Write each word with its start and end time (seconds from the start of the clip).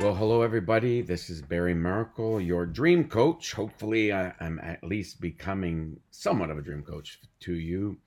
Well, 0.00 0.14
hello, 0.14 0.42
everybody. 0.42 1.02
This 1.02 1.28
is 1.28 1.42
Barry 1.42 1.74
Maracle, 1.74 2.38
your 2.38 2.66
dream 2.66 3.08
coach. 3.08 3.52
Hopefully, 3.52 4.12
I, 4.12 4.32
am 4.38 4.60
at 4.62 4.84
least 4.84 5.20
becoming 5.20 5.98
somewhat 6.12 6.50
of 6.50 6.58
a 6.58 6.62
dream 6.62 6.84
coach 6.84 7.18
to 7.40 7.54
you 7.54 7.98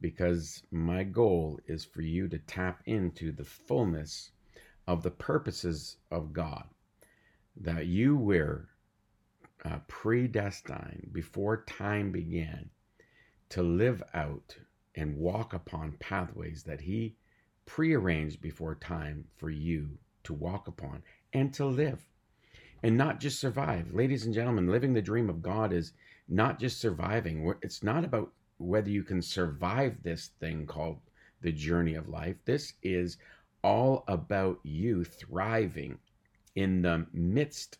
because 0.00 0.64
my 0.72 1.04
goal 1.04 1.60
is 1.68 1.84
for 1.84 2.02
you 2.02 2.26
to 2.26 2.38
tap 2.38 2.82
into 2.86 3.30
the 3.30 3.44
fullness 3.44 4.32
of 4.88 5.04
the 5.04 5.12
purposes 5.12 5.98
of 6.10 6.32
God 6.32 6.64
that 7.56 7.86
you 7.86 8.16
were 8.16 8.70
uh, 9.64 9.78
predestined 9.86 11.10
before 11.12 11.62
time 11.66 12.10
began 12.10 12.68
to 13.50 13.62
live 13.62 14.02
out 14.12 14.56
and 14.96 15.16
walk 15.16 15.54
upon 15.54 15.98
pathways 16.00 16.64
that 16.64 16.80
He 16.80 17.14
prearranged 17.64 18.40
before 18.40 18.74
time 18.74 19.28
for 19.36 19.50
you 19.50 19.98
to 20.24 20.34
walk 20.34 20.66
upon 20.66 21.04
and 21.32 21.52
to 21.54 21.64
live 21.64 22.00
and 22.82 22.96
not 22.96 23.20
just 23.20 23.40
survive. 23.40 23.92
Ladies 23.92 24.24
and 24.24 24.34
gentlemen, 24.34 24.68
living 24.68 24.92
the 24.92 25.02
dream 25.02 25.28
of 25.28 25.42
God 25.42 25.72
is 25.72 25.92
not 26.28 26.60
just 26.60 26.80
surviving. 26.80 27.52
It's 27.62 27.82
not 27.82 28.04
about 28.04 28.32
whether 28.58 28.90
you 28.90 29.02
can 29.02 29.22
survive 29.22 30.02
this 30.02 30.30
thing 30.40 30.66
called 30.66 30.98
the 31.42 31.52
journey 31.52 31.94
of 31.94 32.08
life. 32.08 32.36
This 32.44 32.74
is 32.82 33.16
all 33.62 34.04
about 34.08 34.58
you 34.62 35.04
thriving 35.04 35.98
in 36.54 36.82
the 36.82 37.06
midst 37.12 37.78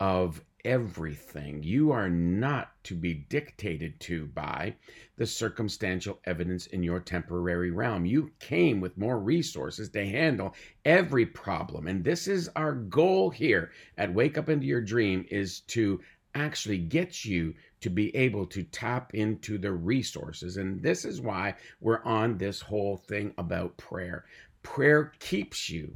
of 0.00 0.42
everything. 0.64 1.62
You 1.62 1.90
are 1.90 2.08
not 2.08 2.72
to 2.84 2.94
be 2.94 3.14
dictated 3.14 3.98
to 4.00 4.26
by 4.26 4.74
the 5.16 5.26
circumstantial 5.26 6.20
evidence 6.24 6.66
in 6.66 6.82
your 6.82 7.00
temporary 7.00 7.70
realm. 7.70 8.06
You 8.06 8.30
came 8.38 8.80
with 8.80 8.96
more 8.96 9.18
resources 9.18 9.88
to 9.90 10.06
handle 10.06 10.54
every 10.84 11.26
problem. 11.26 11.88
And 11.88 12.04
this 12.04 12.28
is 12.28 12.48
our 12.54 12.74
goal 12.74 13.30
here 13.30 13.72
at 13.98 14.12
Wake 14.14 14.38
Up 14.38 14.48
Into 14.48 14.66
Your 14.66 14.80
Dream 14.80 15.24
is 15.30 15.60
to 15.60 16.00
actually 16.34 16.78
get 16.78 17.24
you 17.24 17.54
to 17.80 17.90
be 17.90 18.14
able 18.16 18.46
to 18.46 18.62
tap 18.62 19.14
into 19.14 19.58
the 19.58 19.72
resources. 19.72 20.56
And 20.56 20.82
this 20.82 21.04
is 21.04 21.20
why 21.20 21.54
we're 21.80 22.02
on 22.04 22.38
this 22.38 22.60
whole 22.60 22.96
thing 22.96 23.34
about 23.36 23.76
prayer. 23.76 24.24
Prayer 24.62 25.12
keeps 25.18 25.68
you 25.68 25.94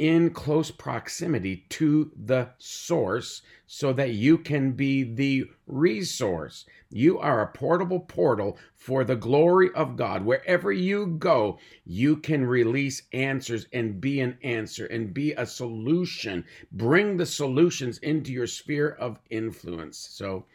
in 0.00 0.30
close 0.30 0.70
proximity 0.70 1.66
to 1.68 2.10
the 2.16 2.48
source 2.56 3.42
so 3.66 3.92
that 3.92 4.14
you 4.14 4.38
can 4.38 4.72
be 4.72 5.02
the 5.02 5.44
resource. 5.66 6.64
You 6.88 7.18
are 7.18 7.42
a 7.42 7.52
portable 7.52 8.00
portal 8.00 8.56
for 8.74 9.04
the 9.04 9.14
glory 9.14 9.68
of 9.74 9.96
God. 9.96 10.24
Wherever 10.24 10.72
you 10.72 11.06
go, 11.18 11.58
you 11.84 12.16
can 12.16 12.46
release 12.46 13.02
answers 13.12 13.66
and 13.74 14.00
be 14.00 14.20
an 14.20 14.38
answer 14.42 14.86
and 14.86 15.12
be 15.12 15.32
a 15.32 15.44
solution. 15.44 16.46
Bring 16.72 17.18
the 17.18 17.26
solutions 17.26 17.98
into 17.98 18.32
your 18.32 18.46
sphere 18.46 18.88
of 18.98 19.20
influence. 19.28 19.98
So, 19.98 20.46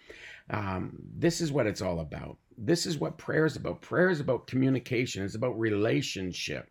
um, 0.50 0.98
this 1.16 1.40
is 1.40 1.52
what 1.52 1.68
it's 1.68 1.84
all 1.84 2.00
about. 2.00 2.38
This 2.58 2.88
is 2.88 2.98
what 2.98 3.20
prayer 3.20 3.46
is 3.46 3.56
about. 3.58 3.82
Prayer 3.82 4.10
is 4.10 4.20
about 4.20 4.48
communication, 4.48 5.24
it's 5.24 5.36
about 5.36 5.60
relationship. 5.60 6.68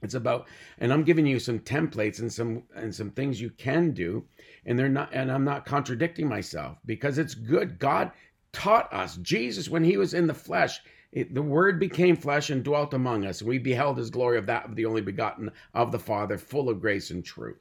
It's 0.00 0.14
about, 0.14 0.46
and 0.78 0.92
I'm 0.92 1.02
giving 1.02 1.26
you 1.26 1.40
some 1.40 1.58
templates 1.58 2.20
and 2.20 2.32
some 2.32 2.62
and 2.74 2.94
some 2.94 3.10
things 3.10 3.40
you 3.40 3.50
can 3.50 3.90
do, 3.90 4.24
and 4.64 4.78
they're 4.78 4.88
not, 4.88 5.10
and 5.12 5.30
I'm 5.30 5.44
not 5.44 5.66
contradicting 5.66 6.28
myself 6.28 6.78
because 6.86 7.18
it's 7.18 7.34
good. 7.34 7.78
God 7.78 8.12
taught 8.52 8.92
us. 8.92 9.16
Jesus, 9.16 9.68
when 9.68 9.82
he 9.82 9.96
was 9.96 10.14
in 10.14 10.26
the 10.28 10.34
flesh, 10.34 10.80
it, 11.10 11.34
the 11.34 11.42
word 11.42 11.80
became 11.80 12.16
flesh 12.16 12.50
and 12.50 12.62
dwelt 12.62 12.94
among 12.94 13.24
us. 13.24 13.42
We 13.42 13.58
beheld 13.58 13.98
his 13.98 14.10
glory 14.10 14.38
of 14.38 14.46
that 14.46 14.66
of 14.66 14.76
the 14.76 14.84
only 14.86 15.00
begotten 15.00 15.50
of 15.74 15.90
the 15.90 15.98
Father, 15.98 16.38
full 16.38 16.68
of 16.68 16.80
grace 16.80 17.10
and 17.10 17.24
truth. 17.24 17.60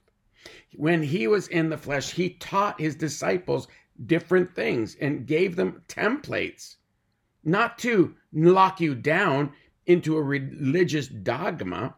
When 0.76 1.02
he 1.02 1.28
was 1.28 1.48
in 1.48 1.70
the 1.70 1.78
flesh, 1.78 2.12
he 2.12 2.32
taught 2.32 2.80
his 2.80 2.96
disciples 2.96 3.68
different 4.06 4.54
things 4.54 4.96
and 5.02 5.26
gave 5.26 5.56
them 5.56 5.82
templates, 5.88 6.76
not 7.44 7.80
to 7.80 8.16
lock 8.32 8.80
you 8.80 8.94
down 8.94 9.54
into 9.88 10.18
a 10.18 10.22
religious 10.22 11.08
dogma, 11.08 11.96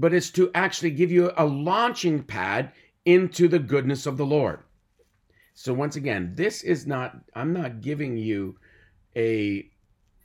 but 0.00 0.14
it's 0.14 0.30
to 0.30 0.50
actually 0.54 0.90
give 0.90 1.12
you 1.12 1.30
a 1.36 1.44
launching 1.44 2.22
pad 2.22 2.72
into 3.04 3.46
the 3.48 3.58
goodness 3.58 4.06
of 4.06 4.16
the 4.16 4.24
Lord. 4.24 4.60
So, 5.52 5.74
once 5.74 5.94
again, 5.94 6.32
this 6.36 6.62
is 6.62 6.86
not, 6.86 7.18
I'm 7.34 7.52
not 7.52 7.82
giving 7.82 8.16
you 8.16 8.56
a 9.14 9.68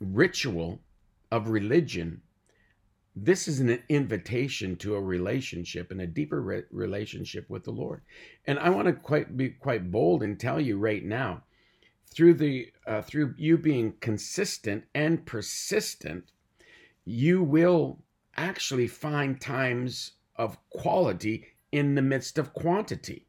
ritual 0.00 0.80
of 1.30 1.50
religion. 1.50 2.22
This 3.14 3.48
is 3.48 3.60
an 3.60 3.82
invitation 3.90 4.76
to 4.76 4.94
a 4.94 5.00
relationship 5.00 5.90
and 5.90 6.00
a 6.00 6.06
deeper 6.06 6.40
re- 6.40 6.62
relationship 6.70 7.50
with 7.50 7.64
the 7.64 7.70
Lord. 7.70 8.00
And 8.46 8.58
I 8.58 8.70
want 8.70 8.86
to 8.86 8.94
quite 8.94 9.36
be 9.36 9.50
quite 9.50 9.90
bold 9.90 10.22
and 10.22 10.40
tell 10.40 10.58
you 10.58 10.78
right 10.78 11.04
now, 11.04 11.42
through 12.06 12.34
the 12.34 12.72
uh, 12.86 13.02
through 13.02 13.34
you 13.36 13.58
being 13.58 13.92
consistent 14.00 14.84
and 14.94 15.26
persistent, 15.26 16.32
you 17.04 17.42
will 17.42 17.98
actually 18.36 18.88
find 18.88 19.40
times 19.40 20.12
of 20.36 20.58
quality 20.70 21.46
in 21.72 21.94
the 21.94 22.02
midst 22.02 22.38
of 22.38 22.52
quantity. 22.52 23.26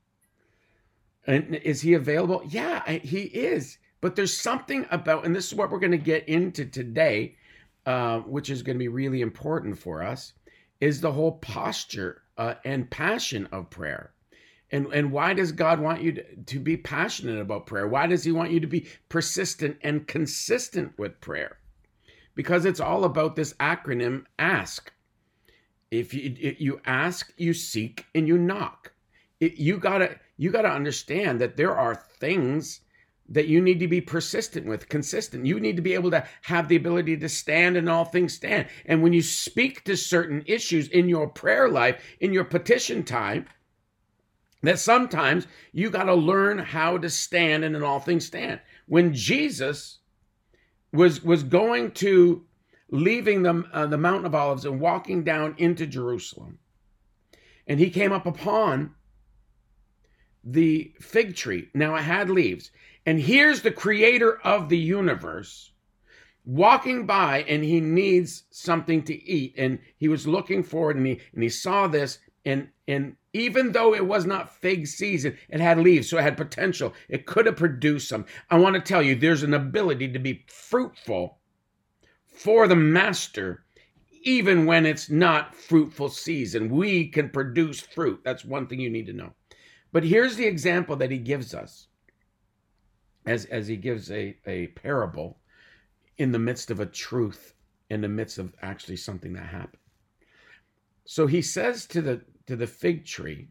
And 1.25 1.55
is 1.55 1.81
he 1.81 1.93
available? 1.93 2.41
Yeah, 2.47 2.87
he 2.89 3.23
is. 3.23 3.77
But 3.99 4.15
there's 4.15 4.35
something 4.35 4.85
about, 4.91 5.25
and 5.25 5.35
this 5.35 5.47
is 5.47 5.55
what 5.55 5.71
we're 5.71 5.79
going 5.79 5.91
to 5.91 5.97
get 5.97 6.29
into 6.29 6.65
today, 6.65 7.35
uh, 7.85 8.19
which 8.19 8.49
is 8.49 8.61
going 8.61 8.75
to 8.75 8.79
be 8.79 8.87
really 8.87 9.21
important 9.21 9.77
for 9.77 10.03
us, 10.03 10.33
is 10.79 11.01
the 11.01 11.11
whole 11.11 11.33
posture 11.33 12.21
uh, 12.37 12.53
and 12.63 12.89
passion 12.89 13.47
of 13.51 13.69
prayer. 13.69 14.11
And, 14.71 14.87
and 14.93 15.11
why 15.11 15.33
does 15.33 15.51
God 15.51 15.79
want 15.79 16.01
you 16.01 16.11
to, 16.13 16.35
to 16.35 16.59
be 16.59 16.77
passionate 16.77 17.39
about 17.39 17.65
prayer? 17.65 17.87
Why 17.87 18.05
does 18.05 18.23
He 18.23 18.31
want 18.31 18.51
you 18.51 18.59
to 18.59 18.67
be 18.67 18.87
persistent 19.09 19.77
and 19.81 20.07
consistent 20.07 20.97
with 20.99 21.19
prayer? 21.21 21.57
Because 22.35 22.65
it's 22.65 22.79
all 22.79 23.03
about 23.03 23.35
this 23.35 23.53
acronym 23.53 24.25
ASK 24.37 24.93
if 25.91 26.13
you 26.13 26.35
if 26.39 26.59
you 26.59 26.81
ask 26.85 27.33
you 27.37 27.53
seek 27.53 28.05
and 28.13 28.27
you 28.27 28.37
knock. 28.37 28.93
It, 29.39 29.57
you 29.57 29.77
gotta 29.77 30.19
you 30.37 30.51
gotta 30.51 30.71
understand 30.71 31.39
that 31.41 31.57
there 31.57 31.75
are 31.75 31.95
things 31.95 32.81
that 33.29 33.47
you 33.47 33.61
need 33.61 33.79
to 33.79 33.87
be 33.87 33.99
persistent 34.01 34.65
with 34.65 34.89
consistent. 34.89 35.45
You 35.45 35.59
need 35.59 35.75
to 35.75 35.81
be 35.81 35.93
able 35.93 36.11
to 36.11 36.25
have 36.43 36.67
the 36.67 36.77
ability 36.77 37.17
to 37.17 37.29
stand 37.29 37.75
and 37.75 37.89
all 37.89 38.05
things 38.05 38.33
stand. 38.33 38.67
And 38.85 39.03
when 39.03 39.11
you 39.13 39.21
speak 39.21 39.83
to 39.83 39.97
certain 39.97 40.43
issues 40.45 40.87
in 40.87 41.09
your 41.09 41.27
prayer 41.27 41.67
life 41.67 42.01
in 42.19 42.33
your 42.33 42.45
petition 42.45 43.03
time 43.03 43.47
that 44.63 44.79
sometimes 44.79 45.45
you 45.71 45.89
got 45.89 46.05
to 46.05 46.15
learn 46.15 46.57
how 46.57 46.97
to 46.97 47.09
stand 47.09 47.63
and 47.63 47.75
in 47.75 47.83
all 47.83 47.99
things 47.99 48.25
stand. 48.25 48.59
When 48.87 49.13
jesus 49.13 49.99
was 50.91 51.23
was 51.23 51.43
going 51.43 51.91
to 51.91 52.46
leaving 52.89 53.43
the, 53.43 53.63
uh, 53.73 53.85
the 53.85 53.97
Mountain 53.97 54.25
of 54.25 54.35
Olives 54.35 54.65
and 54.65 54.79
walking 54.79 55.23
down 55.23 55.55
into 55.57 55.85
Jerusalem. 55.85 56.59
And 57.65 57.79
he 57.79 57.89
came 57.89 58.11
up 58.11 58.25
upon 58.25 58.95
the 60.43 60.93
fig 60.99 61.35
tree. 61.35 61.69
Now 61.73 61.95
it 61.95 62.03
had 62.03 62.29
leaves. 62.29 62.71
And 63.05 63.19
here's 63.19 63.61
the 63.61 63.71
creator 63.71 64.39
of 64.43 64.69
the 64.69 64.77
universe 64.77 65.71
walking 66.45 67.05
by 67.05 67.43
and 67.43 67.63
he 67.63 67.81
needs 67.81 68.43
something 68.51 69.03
to 69.03 69.29
eat. 69.29 69.53
And 69.57 69.79
he 69.97 70.07
was 70.07 70.25
looking 70.25 70.63
forward 70.63 70.95
and 70.95 71.05
he, 71.05 71.19
and 71.33 71.43
he 71.43 71.49
saw 71.49 71.87
this. 71.87 72.19
And, 72.45 72.69
and 72.87 73.17
even 73.33 73.73
though 73.73 73.93
it 73.93 74.05
was 74.05 74.25
not 74.25 74.55
fig 74.55 74.87
season, 74.87 75.37
it 75.49 75.59
had 75.59 75.77
leaves, 75.77 76.09
so 76.09 76.17
it 76.17 76.23
had 76.23 76.37
potential. 76.37 76.93
It 77.09 77.25
could 77.25 77.45
have 77.45 77.57
produced 77.57 78.07
some. 78.07 78.25
I 78.49 78.57
want 78.57 78.75
to 78.75 78.81
tell 78.81 79.03
you, 79.03 79.15
there's 79.15 79.43
an 79.43 79.53
ability 79.53 80.13
to 80.13 80.19
be 80.19 80.45
fruitful 80.47 81.37
for 82.37 82.67
the 82.67 82.75
master 82.75 83.65
even 84.23 84.65
when 84.65 84.85
it's 84.85 85.09
not 85.09 85.55
fruitful 85.55 86.09
season. 86.09 86.69
We 86.69 87.07
can 87.07 87.29
produce 87.29 87.79
fruit. 87.79 88.21
That's 88.23 88.43
one 88.43 88.67
thing 88.67 88.79
you 88.79 88.89
need 88.89 89.05
to 89.07 89.13
know. 89.13 89.33
But 89.91 90.03
here's 90.03 90.35
the 90.35 90.45
example 90.45 90.95
that 90.97 91.11
he 91.11 91.17
gives 91.17 91.55
us 91.55 91.87
as, 93.25 93.45
as 93.45 93.67
he 93.67 93.77
gives 93.77 94.11
a, 94.11 94.37
a 94.45 94.67
parable 94.67 95.39
in 96.17 96.31
the 96.31 96.39
midst 96.39 96.71
of 96.71 96.79
a 96.79 96.85
truth, 96.85 97.53
in 97.89 98.01
the 98.01 98.09
midst 98.09 98.37
of 98.37 98.53
actually 98.61 98.97
something 98.97 99.33
that 99.33 99.45
happened. 99.45 99.81
So 101.05 101.25
he 101.25 101.41
says 101.41 101.85
to 101.87 102.01
the 102.01 102.21
to 102.47 102.55
the 102.55 102.67
fig 102.67 103.05
tree, 103.05 103.47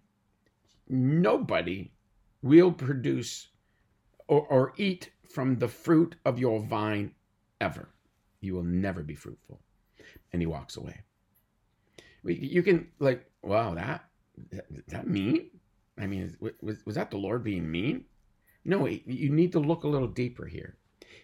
nobody 0.88 1.90
will 2.42 2.72
produce 2.72 3.48
or, 4.28 4.46
or 4.46 4.72
eat 4.76 5.10
from 5.28 5.58
the 5.58 5.68
fruit 5.68 6.16
of 6.24 6.38
your 6.38 6.60
vine 6.60 7.12
ever. 7.60 7.90
You 8.46 8.54
will 8.54 8.62
never 8.62 9.02
be 9.02 9.16
fruitful. 9.16 9.60
And 10.32 10.40
he 10.40 10.46
walks 10.46 10.76
away. 10.76 11.00
You 12.22 12.62
can, 12.62 12.88
like, 13.00 13.28
wow, 13.42 13.74
that, 13.74 14.04
that, 14.52 14.66
that 14.88 15.08
mean? 15.08 15.50
I 15.98 16.06
mean, 16.06 16.36
was, 16.60 16.84
was 16.86 16.94
that 16.94 17.10
the 17.10 17.16
Lord 17.16 17.42
being 17.42 17.68
mean? 17.68 18.04
No, 18.64 18.86
you 18.86 19.30
need 19.30 19.50
to 19.52 19.58
look 19.58 19.82
a 19.82 19.88
little 19.88 20.06
deeper 20.06 20.46
here. 20.46 20.76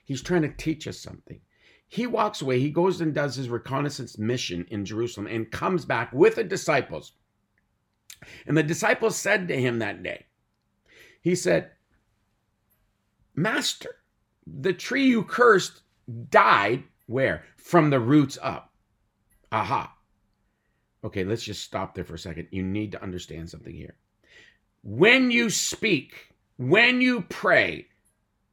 He's 0.05 0.23
trying 0.23 0.43
to 0.43 0.49
teach 0.49 0.89
us 0.89 0.99
something. 0.99 1.41
He 1.87 2.09
walks 2.09 2.43
away, 2.43 2.59
he 2.59 2.71
goes 2.71 3.01
and 3.01 3.15
does 3.15 3.37
his 3.37 3.49
reconnaissance 3.49 4.19
mission 4.19 4.67
in 4.71 4.85
Jerusalem 4.85 5.29
and 5.29 5.51
comes 5.51 5.85
back 5.85 6.13
with 6.13 6.37
the 6.37 6.45
disciples. 6.45 7.13
And 8.47 8.57
the 8.57 8.65
disciples 8.65 9.17
said 9.17 9.47
to 9.49 9.61
him 9.61 9.79
that 9.79 10.03
day, 10.03 10.27
He 11.21 11.37
said, 11.37 11.71
Master, 13.37 13.97
the 14.45 14.73
tree 14.73 15.07
you 15.07 15.23
cursed 15.23 15.83
died 16.31 16.85
where? 17.13 17.45
From 17.57 17.91
the 17.91 18.01
roots 18.01 18.39
up. 18.43 18.73
Aha. 19.53 19.95
Okay, 21.05 21.25
let's 21.25 21.43
just 21.43 21.63
stop 21.63 21.95
there 21.95 22.05
for 22.05 22.15
a 22.15 22.19
second. 22.19 22.49
You 22.51 22.63
need 22.63 22.93
to 22.93 23.03
understand 23.03 23.51
something 23.51 23.75
here. 23.75 23.95
When 24.83 25.31
you 25.31 25.51
speak, 25.51 26.33
when 26.57 27.01
you 27.01 27.23
pray, 27.23 27.87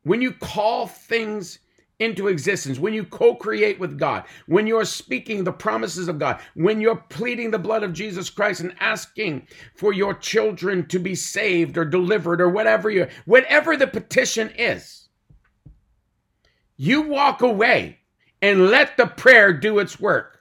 when 0.03 0.21
you 0.21 0.33
call 0.33 0.87
things 0.87 1.59
into 1.99 2.27
existence, 2.27 2.79
when 2.79 2.93
you 2.93 3.03
co 3.03 3.35
create 3.35 3.79
with 3.79 3.99
God, 3.99 4.23
when 4.47 4.65
you're 4.65 4.85
speaking 4.85 5.43
the 5.43 5.51
promises 5.51 6.07
of 6.07 6.17
God, 6.17 6.39
when 6.55 6.81
you're 6.81 6.95
pleading 6.95 7.51
the 7.51 7.59
blood 7.59 7.83
of 7.83 7.93
Jesus 7.93 8.29
Christ 8.29 8.61
and 8.61 8.73
asking 8.79 9.47
for 9.75 9.93
your 9.93 10.13
children 10.13 10.87
to 10.87 10.99
be 10.99 11.13
saved 11.13 11.77
or 11.77 11.85
delivered 11.85 12.41
or 12.41 12.49
whatever 12.49 12.89
you 12.89 13.07
whatever 13.25 13.77
the 13.77 13.87
petition 13.87 14.49
is, 14.57 15.09
you 16.77 17.01
walk 17.01 17.41
away 17.41 17.98
and 18.41 18.67
let 18.67 18.97
the 18.97 19.07
prayer 19.07 19.53
do 19.53 19.79
its 19.79 19.99
work. 19.99 20.39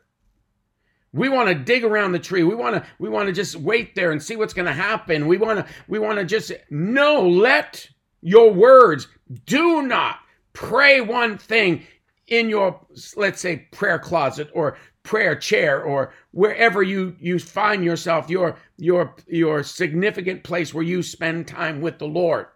We 1.12 1.28
want 1.28 1.48
to 1.48 1.54
dig 1.54 1.84
around 1.84 2.12
the 2.12 2.18
tree. 2.18 2.42
We 2.42 2.54
want 2.54 2.76
to 2.76 2.84
we 2.98 3.08
want 3.08 3.28
to 3.28 3.32
just 3.32 3.56
wait 3.56 3.94
there 3.94 4.12
and 4.12 4.22
see 4.22 4.36
what's 4.36 4.52
going 4.52 4.66
to 4.66 4.72
happen. 4.72 5.26
We 5.26 5.38
want 5.38 5.66
to 5.66 5.74
we 5.88 5.98
want 5.98 6.18
to 6.18 6.24
just 6.24 6.52
no, 6.70 7.26
let 7.26 7.88
your 8.20 8.52
words 8.52 9.08
do 9.46 9.82
not 9.82 10.18
pray 10.52 11.00
one 11.00 11.38
thing 11.38 11.86
in 12.26 12.50
your 12.50 12.78
let's 13.16 13.40
say 13.40 13.68
prayer 13.72 13.98
closet 13.98 14.50
or 14.52 14.76
prayer 15.02 15.34
chair 15.34 15.82
or 15.82 16.12
wherever 16.32 16.82
you 16.82 17.16
you 17.18 17.38
find 17.38 17.82
yourself 17.82 18.28
your 18.28 18.56
your 18.76 19.14
your 19.26 19.62
significant 19.62 20.44
place 20.44 20.74
where 20.74 20.84
you 20.84 21.02
spend 21.02 21.48
time 21.48 21.80
with 21.80 21.98
the 21.98 22.06
Lord. 22.06 22.46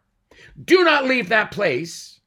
Do 0.65 0.85
not 0.85 1.07
leave 1.07 1.31
that 1.31 1.53
place 1.53 2.21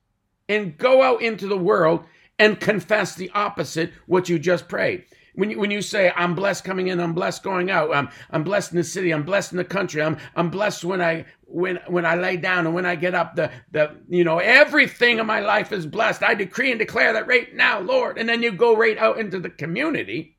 and 0.50 0.78
go 0.78 1.04
out 1.04 1.22
into 1.22 1.48
the 1.48 1.58
world 1.58 2.06
and 2.40 2.60
confess 2.60 3.16
the 3.16 3.32
opposite 3.34 3.92
what 4.06 4.30
you 4.30 4.40
just 4.40 4.68
prayed. 4.68 5.06
When 5.36 5.52
you, 5.52 5.60
when 5.60 5.72
you 5.72 5.82
say, 5.82 6.14
I'm 6.16 6.34
blessed 6.34 6.64
coming 6.64 6.88
in, 6.88 7.00
I'm 7.00 7.14
blessed 7.14 7.44
going 7.44 7.70
out, 7.70 7.94
I'm, 7.94 8.10
I'm 8.32 8.44
blessed 8.44 8.72
in 8.72 8.78
the 8.78 8.84
city, 8.86 9.12
I'm 9.12 9.24
blessed 9.24 9.52
in 9.52 9.58
the 9.58 9.66
country, 9.66 10.02
I'm, 10.02 10.18
I'm 10.36 10.50
blessed 10.50 10.86
when 10.86 11.02
I, 11.02 11.26
when, 11.44 11.80
when 11.88 12.06
I 12.06 12.16
lay 12.16 12.38
down 12.38 12.66
and 12.66 12.74
when 12.74 12.86
I 12.86 12.96
get 12.96 13.16
up, 13.16 13.36
the, 13.36 13.52
the, 13.72 13.98
you 14.08 14.24
know, 14.24 14.40
everything 14.40 15.20
in 15.20 15.26
my 15.26 15.42
life 15.42 15.74
is 15.74 15.86
blessed. 15.86 16.24
I 16.24 16.36
decree 16.36 16.72
and 16.72 16.80
declare 16.80 17.12
that 17.14 17.28
right 17.28 17.54
now, 17.54 17.82
Lord. 17.82 18.18
And 18.18 18.30
then 18.30 18.44
you 18.44 18.54
go 18.54 18.78
right 18.78 18.98
out 18.98 19.20
into 19.20 19.40
the 19.40 19.50
community 19.50 20.38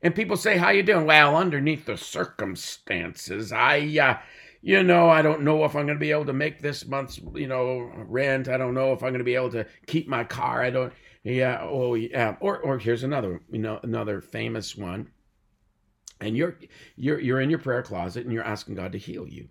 and 0.00 0.14
people 0.14 0.36
say, 0.36 0.56
how 0.56 0.70
you 0.70 0.82
doing? 0.82 1.06
Well, 1.06 1.36
underneath 1.36 1.86
the 1.86 1.96
circumstances, 1.96 3.52
I, 3.52 3.78
uh, 4.00 4.18
you 4.60 4.82
know, 4.82 5.10
I 5.10 5.20
don't 5.20 5.42
know 5.42 5.64
if 5.64 5.76
I'm 5.76 5.86
going 5.86 5.98
to 5.98 6.00
be 6.00 6.10
able 6.10 6.24
to 6.26 6.32
make 6.32 6.60
this 6.60 6.86
month's, 6.86 7.20
you 7.34 7.46
know, 7.46 7.90
rent. 8.06 8.48
I 8.48 8.56
don't 8.56 8.74
know 8.74 8.92
if 8.94 9.02
I'm 9.02 9.10
going 9.10 9.18
to 9.18 9.24
be 9.24 9.34
able 9.34 9.50
to 9.52 9.66
keep 9.86 10.08
my 10.08 10.24
car. 10.24 10.62
I 10.62 10.70
don't, 10.70 10.92
yeah. 11.24 11.58
Oh, 11.62 11.94
yeah. 11.94 12.36
Or, 12.40 12.58
or 12.58 12.78
here's 12.78 13.02
another, 13.02 13.40
you 13.50 13.58
know, 13.58 13.80
another 13.82 14.20
famous 14.20 14.76
one. 14.76 15.10
And 16.20 16.36
you're 16.36 16.58
you're 16.96 17.18
you're 17.18 17.40
in 17.40 17.50
your 17.50 17.58
prayer 17.58 17.82
closet 17.82 18.24
and 18.24 18.32
you're 18.32 18.44
asking 18.44 18.76
God 18.76 18.92
to 18.92 18.98
heal 18.98 19.26
you. 19.26 19.48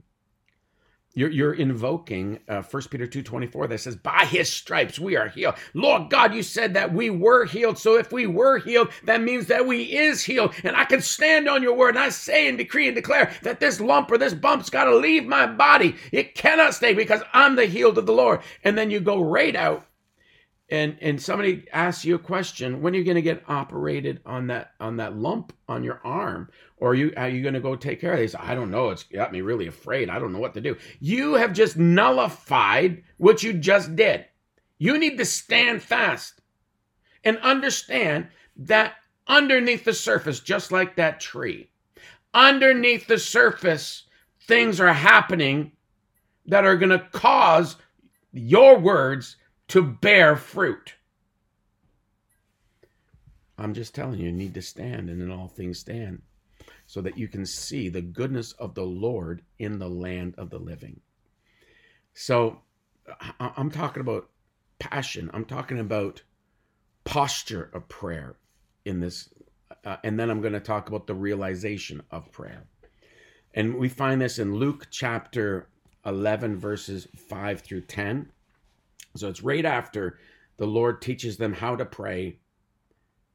You're, 1.15 1.29
you're 1.29 1.53
invoking 1.53 2.39
uh, 2.47 2.63
1 2.63 2.83
Peter 2.89 3.05
2.24 3.05 3.69
that 3.69 3.79
says, 3.79 3.95
by 3.95 4.25
his 4.25 4.51
stripes 4.51 4.97
we 4.97 5.15
are 5.15 5.29
healed. 5.29 5.55
Lord 5.75 6.09
God, 6.09 6.33
you 6.33 6.41
said 6.41 6.73
that 6.73 6.91
we 6.91 7.11
were 7.11 7.45
healed. 7.45 7.77
So 7.77 7.97
if 7.97 8.11
we 8.11 8.25
were 8.25 8.57
healed, 8.57 8.89
that 9.03 9.21
means 9.21 9.45
that 9.47 9.67
we 9.67 9.83
is 9.83 10.23
healed. 10.23 10.55
And 10.63 10.75
I 10.75 10.85
can 10.85 11.01
stand 11.01 11.47
on 11.47 11.61
your 11.61 11.75
word 11.75 11.89
and 11.89 11.99
I 11.99 12.09
say 12.09 12.47
and 12.47 12.57
decree 12.57 12.87
and 12.87 12.95
declare 12.95 13.31
that 13.43 13.59
this 13.59 13.79
lump 13.79 14.09
or 14.09 14.17
this 14.17 14.33
bump's 14.33 14.71
got 14.71 14.85
to 14.85 14.95
leave 14.95 15.25
my 15.25 15.45
body. 15.45 15.95
It 16.11 16.33
cannot 16.33 16.73
stay 16.73 16.95
because 16.95 17.21
I'm 17.31 17.57
the 17.57 17.67
healed 17.67 17.99
of 17.99 18.07
the 18.07 18.11
Lord. 18.11 18.41
And 18.63 18.75
then 18.75 18.89
you 18.89 18.99
go 18.99 19.21
right 19.21 19.55
out 19.55 19.85
and 20.73 20.97
and 21.01 21.21
somebody 21.21 21.67
asks 21.71 22.03
you 22.03 22.15
a 22.15 22.19
question 22.19 22.81
when 22.81 22.95
are 22.95 22.97
you 22.97 23.03
going 23.03 23.13
to 23.13 23.21
get 23.21 23.43
operated 23.47 24.19
on 24.25 24.47
that 24.47 24.71
on 24.79 24.97
that 24.97 25.15
lump 25.15 25.53
on 25.69 25.83
your 25.83 26.01
arm? 26.03 26.49
Or 26.77 26.89
are 26.89 26.95
you 26.95 27.13
are 27.15 27.29
you 27.29 27.43
going 27.43 27.53
to 27.53 27.59
go 27.59 27.75
take 27.75 28.01
care 28.01 28.13
of 28.13 28.19
this? 28.19 28.33
I 28.37 28.55
don't 28.55 28.71
know. 28.71 28.89
It's 28.89 29.03
got 29.03 29.31
me 29.31 29.41
really 29.41 29.67
afraid. 29.67 30.09
I 30.09 30.17
don't 30.17 30.33
know 30.33 30.39
what 30.39 30.55
to 30.55 30.61
do. 30.61 30.75
You 30.99 31.35
have 31.35 31.53
just 31.53 31.77
nullified 31.77 33.03
what 33.17 33.43
you 33.43 33.53
just 33.53 33.95
did. 33.95 34.25
You 34.79 34.97
need 34.97 35.19
to 35.19 35.25
stand 35.25 35.83
fast 35.83 36.41
and 37.23 37.37
understand 37.37 38.29
that 38.57 38.95
underneath 39.27 39.85
the 39.85 39.93
surface 39.93 40.39
just 40.39 40.71
like 40.71 40.95
that 40.95 41.19
tree 41.19 41.69
underneath 42.33 43.05
the 43.07 43.19
surface 43.19 44.03
things 44.41 44.79
are 44.79 44.91
happening 44.91 45.71
that 46.47 46.65
are 46.65 46.75
going 46.75 46.89
to 46.89 47.07
cause 47.11 47.77
your 48.33 48.77
words 48.77 49.37
to 49.73 49.81
bear 49.81 50.35
fruit. 50.35 50.93
I'm 53.57 53.73
just 53.73 53.95
telling 53.95 54.19
you, 54.19 54.27
you 54.27 54.31
need 54.31 54.53
to 54.53 54.61
stand 54.61 55.09
and 55.09 55.19
in 55.19 55.31
all 55.31 55.47
things 55.47 55.79
stand 55.79 56.21
so 56.85 57.01
that 57.01 57.17
you 57.17 57.27
can 57.27 57.43
see 57.43 57.89
the 57.89 58.03
goodness 58.03 58.51
of 58.51 58.75
the 58.75 58.83
Lord 58.83 59.41
in 59.57 59.79
the 59.79 59.89
land 59.89 60.35
of 60.37 60.51
the 60.51 60.59
living. 60.59 60.99
So 62.13 62.61
I'm 63.39 63.71
talking 63.71 64.01
about 64.01 64.29
passion, 64.77 65.31
I'm 65.33 65.45
talking 65.45 65.79
about 65.79 66.21
posture 67.03 67.71
of 67.73 67.89
prayer 67.89 68.35
in 68.85 68.99
this. 68.99 69.27
Uh, 69.83 69.97
and 70.03 70.19
then 70.19 70.29
I'm 70.29 70.41
going 70.41 70.53
to 70.53 70.59
talk 70.59 70.87
about 70.87 71.07
the 71.07 71.15
realization 71.15 72.03
of 72.11 72.31
prayer. 72.31 72.67
And 73.55 73.73
we 73.73 73.89
find 73.89 74.21
this 74.21 74.37
in 74.37 74.53
Luke 74.53 74.89
chapter 74.91 75.67
11, 76.05 76.59
verses 76.59 77.07
5 77.27 77.61
through 77.61 77.81
10. 77.81 78.29
So 79.15 79.29
it's 79.29 79.43
right 79.43 79.65
after 79.65 80.19
the 80.57 80.65
Lord 80.65 81.01
teaches 81.01 81.37
them 81.37 81.53
how 81.53 81.75
to 81.75 81.85
pray. 81.85 82.39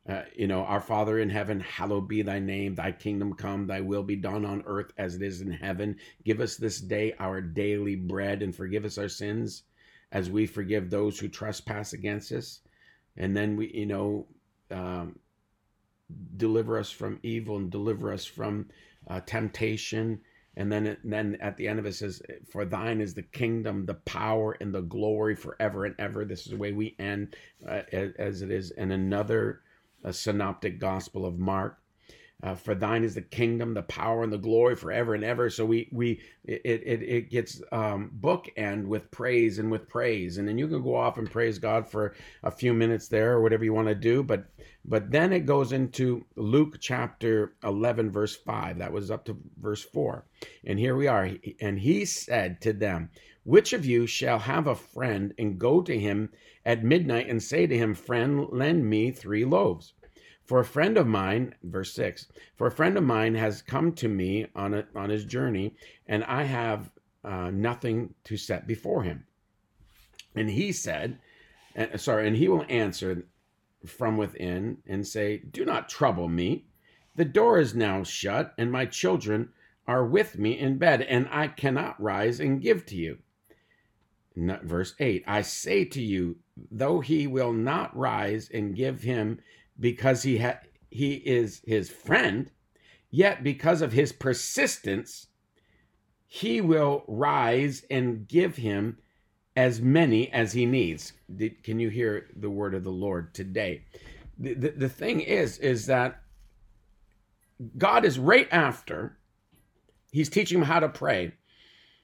Uh, 0.09 0.23
you 0.35 0.47
know, 0.47 0.63
our 0.63 0.81
Father 0.81 1.19
in 1.19 1.29
heaven, 1.29 1.61
hallowed 1.61 2.09
be 2.09 2.23
thy 2.23 2.39
name, 2.39 2.75
thy 2.75 2.93
kingdom 2.93 3.35
come, 3.35 3.67
thy 3.67 3.81
will 3.81 4.03
be 4.03 4.17
done 4.17 4.45
on 4.45 4.63
earth 4.67 4.91
as 4.97 5.15
it 5.15 5.23
is 5.23 5.43
in 5.43 5.51
heaven. 5.51 5.97
Give 6.25 6.41
us 6.41 6.57
this 6.57 6.81
day 6.81 7.15
our 7.19 7.43
daily 7.43 7.95
bread 7.95 8.43
and 8.43 8.55
forgive 8.55 8.87
us 8.87 8.97
our 8.97 9.09
sins 9.09 9.65
as 10.11 10.31
we 10.31 10.47
forgive 10.47 10.89
those 10.89 11.19
who 11.19 11.29
trespass 11.29 11.93
against 11.93 12.33
us. 12.33 12.61
And 13.19 13.37
then 13.37 13.57
we, 13.57 13.71
you 13.75 13.87
know, 13.87 14.27
um, 14.71 15.19
deliver 16.37 16.79
us 16.79 16.91
from 16.91 17.21
evil 17.23 17.57
and 17.57 17.71
deliver 17.71 18.13
us 18.13 18.25
from 18.25 18.69
uh, 19.09 19.21
temptation 19.21 20.21
and 20.59 20.73
then, 20.73 20.89
it, 20.89 20.99
and 21.05 21.13
then 21.13 21.39
at 21.41 21.57
the 21.57 21.69
end 21.69 21.79
of 21.79 21.87
it 21.87 21.95
says, 21.95 22.21
"For 22.51 22.65
thine 22.65 23.01
is 23.01 23.15
the 23.15 23.23
kingdom, 23.23 23.87
the 23.87 23.95
power, 23.95 24.57
and 24.61 24.75
the 24.75 24.83
glory 24.83 25.37
forever 25.37 25.85
and 25.85 25.95
ever." 26.01 26.25
This 26.25 26.47
is 26.47 26.51
the 26.51 26.57
way 26.57 26.73
we 26.73 26.97
end, 26.99 27.37
uh, 27.67 27.83
as 27.93 28.43
it 28.43 28.51
is 28.51 28.73
in 28.73 28.91
another 28.91 29.63
uh, 30.05 30.11
synoptic 30.11 30.81
gospel 30.81 31.25
of 31.25 31.39
Mark. 31.39 31.79
Uh, 32.41 32.55
for 32.55 32.73
thine 32.73 33.03
is 33.03 33.17
the 33.17 33.21
kingdom, 33.21 33.75
the 33.75 33.83
power, 33.83 34.23
and 34.23 34.33
the 34.33 34.39
glory 34.39 34.77
forever 34.77 35.13
and 35.13 35.25
ever. 35.25 35.51
So 35.51 35.67
we 35.67 35.89
we 35.91 36.21
it 36.45 36.61
it, 36.65 37.03
it 37.03 37.31
gets 37.31 37.61
um, 37.73 38.13
bookend 38.21 38.87
with 38.87 39.11
praise 39.11 39.59
and 39.59 39.73
with 39.73 39.89
praise, 39.89 40.39
and 40.39 40.47
then 40.47 40.57
you 40.57 40.69
can 40.69 40.81
go 40.81 40.95
off 40.95 41.19
and 41.19 41.29
praise 41.29 41.59
God 41.59 41.91
for 41.91 42.15
a 42.45 42.51
few 42.53 42.73
minutes 42.73 43.09
there 43.09 43.33
or 43.33 43.43
whatever 43.43 43.65
you 43.65 43.75
want 43.75 43.89
to 43.89 43.95
do. 43.97 44.23
But 44.23 44.45
but 44.85 45.11
then 45.11 45.33
it 45.33 45.47
goes 45.47 45.73
into 45.73 46.25
Luke 46.37 46.77
chapter 46.81 47.55
eleven, 47.65 48.09
verse 48.09 48.37
five. 48.37 48.79
That 48.79 48.93
was 48.93 49.11
up 49.11 49.25
to 49.25 49.37
verse 49.61 49.83
four, 49.83 50.25
and 50.65 50.79
here 50.79 50.95
we 50.95 51.09
are. 51.09 51.31
And 51.61 51.81
he 51.81 52.05
said 52.05 52.61
to 52.61 52.73
them, 52.73 53.11
"Which 53.43 53.73
of 53.73 53.85
you 53.85 54.07
shall 54.07 54.39
have 54.39 54.69
a 54.69 54.77
friend 54.77 55.35
and 55.39 55.59
go 55.59 55.83
to 55.83 55.99
him 55.99 56.31
at 56.65 56.85
midnight 56.85 57.29
and 57.29 57.43
say 57.43 57.67
to 57.67 57.77
him, 57.77 57.95
Friend, 57.95 58.47
lend 58.53 58.89
me 58.89 59.11
three 59.11 59.45
loaves." 59.45 59.95
For 60.49 60.61
a 60.61 60.65
friend 60.65 60.97
of 60.97 61.07
mine, 61.07 61.55
verse 61.63 61.93
6, 61.93 62.27
for 62.57 62.67
a 62.67 62.73
friend 62.73 62.97
of 62.97 63.05
mine 63.05 63.35
has 63.35 63.61
come 63.61 63.93
to 63.93 64.09
me 64.09 64.47
on, 64.57 64.73
a, 64.73 64.87
on 64.95 65.11
his 65.11 65.27
journey, 65.27 65.75
and 66.07 66.25
I 66.25 66.45
have 66.45 66.91
uh, 67.23 67.51
nothing 67.51 68.15
to 68.25 68.39
set 68.39 68.67
before 68.67 69.03
him. 69.03 69.27
And 70.35 70.49
he 70.49 70.73
said, 70.73 71.19
uh, 71.77 71.99
sorry, 71.99 72.27
and 72.27 72.35
he 72.35 72.49
will 72.49 72.65
answer 72.71 73.27
from 73.85 74.17
within 74.17 74.79
and 74.87 75.07
say, 75.07 75.37
Do 75.51 75.67
not 75.67 75.91
trouble 75.91 76.29
me. 76.29 76.65
The 77.15 77.27
door 77.27 77.59
is 77.59 77.75
now 77.75 78.03
shut, 78.03 78.55
and 78.57 78.73
my 78.73 78.87
children 78.87 79.51
are 79.87 80.07
with 80.07 80.39
me 80.39 80.59
in 80.59 80.79
bed, 80.79 81.03
and 81.03 81.29
I 81.31 81.49
cannot 81.49 82.01
rise 82.01 82.41
and 82.41 82.63
give 82.63 82.87
to 82.87 82.97
you. 82.97 83.19
Verse 84.35 84.95
8 84.99 85.25
I 85.27 85.43
say 85.43 85.85
to 85.85 86.01
you, 86.01 86.37
though 86.71 87.01
he 87.01 87.27
will 87.27 87.53
not 87.53 87.95
rise 87.95 88.49
and 88.49 88.75
give 88.75 89.03
him 89.03 89.41
because 89.79 90.23
he 90.23 90.39
ha- 90.39 90.61
he 90.91 91.15
is 91.15 91.63
his 91.67 91.91
friend, 91.91 92.51
yet 93.11 93.43
because 93.43 93.83
of 93.83 93.93
his 93.93 94.13
persistence, 94.13 95.27
he 96.27 96.61
will 96.61 97.05
rise 97.07 97.85
and 97.91 98.27
give 98.29 98.57
him 98.57 98.99
as 99.57 99.81
many 99.81 100.33
as 100.33 100.53
he 100.53 100.67
needs. 100.67 101.13
Can 101.65 101.81
you 101.81 101.89
hear 101.89 102.29
the 102.37 102.51
word 102.51 102.75
of 102.75 102.85
the 102.85 102.91
Lord 102.91 103.35
today? 103.35 103.83
The, 104.39 104.55
the, 104.55 104.71
the 104.71 104.89
thing 104.89 105.21
is, 105.21 105.59
is 105.59 105.87
that 105.87 106.23
God 107.77 108.05
is 108.05 108.19
right 108.19 108.49
after 108.53 109.19
he's 110.13 110.29
teaching 110.29 110.59
him 110.59 110.65
how 110.65 110.81
to 110.81 110.89
pray. 110.89 111.33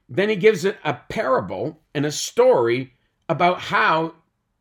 Then 0.08 0.28
he 0.28 0.36
gives 0.36 0.64
it 0.64 0.78
a 0.84 0.94
parable 0.94 1.80
and 1.94 2.04
a 2.04 2.12
story 2.12 2.94
about 3.28 3.60
how 3.60 4.14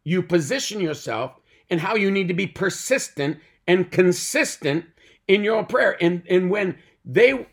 you 0.04 0.22
position 0.22 0.80
yourself 0.80 1.40
and 1.74 1.82
how 1.82 1.96
you 1.96 2.12
need 2.12 2.28
to 2.28 2.36
be 2.36 2.46
persistent 2.46 3.40
and 3.68 3.92
consistent 3.92 4.86
in 5.28 5.44
your 5.44 5.64
prayer. 5.64 5.98
And, 6.00 6.22
and 6.30 6.52
when 6.52 6.78
they, 7.04 7.48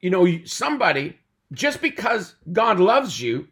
you 0.00 0.08
know, 0.08 0.26
somebody, 0.46 1.18
just 1.52 1.82
because 1.82 2.36
God 2.50 2.80
loves 2.80 3.20
you, 3.20 3.48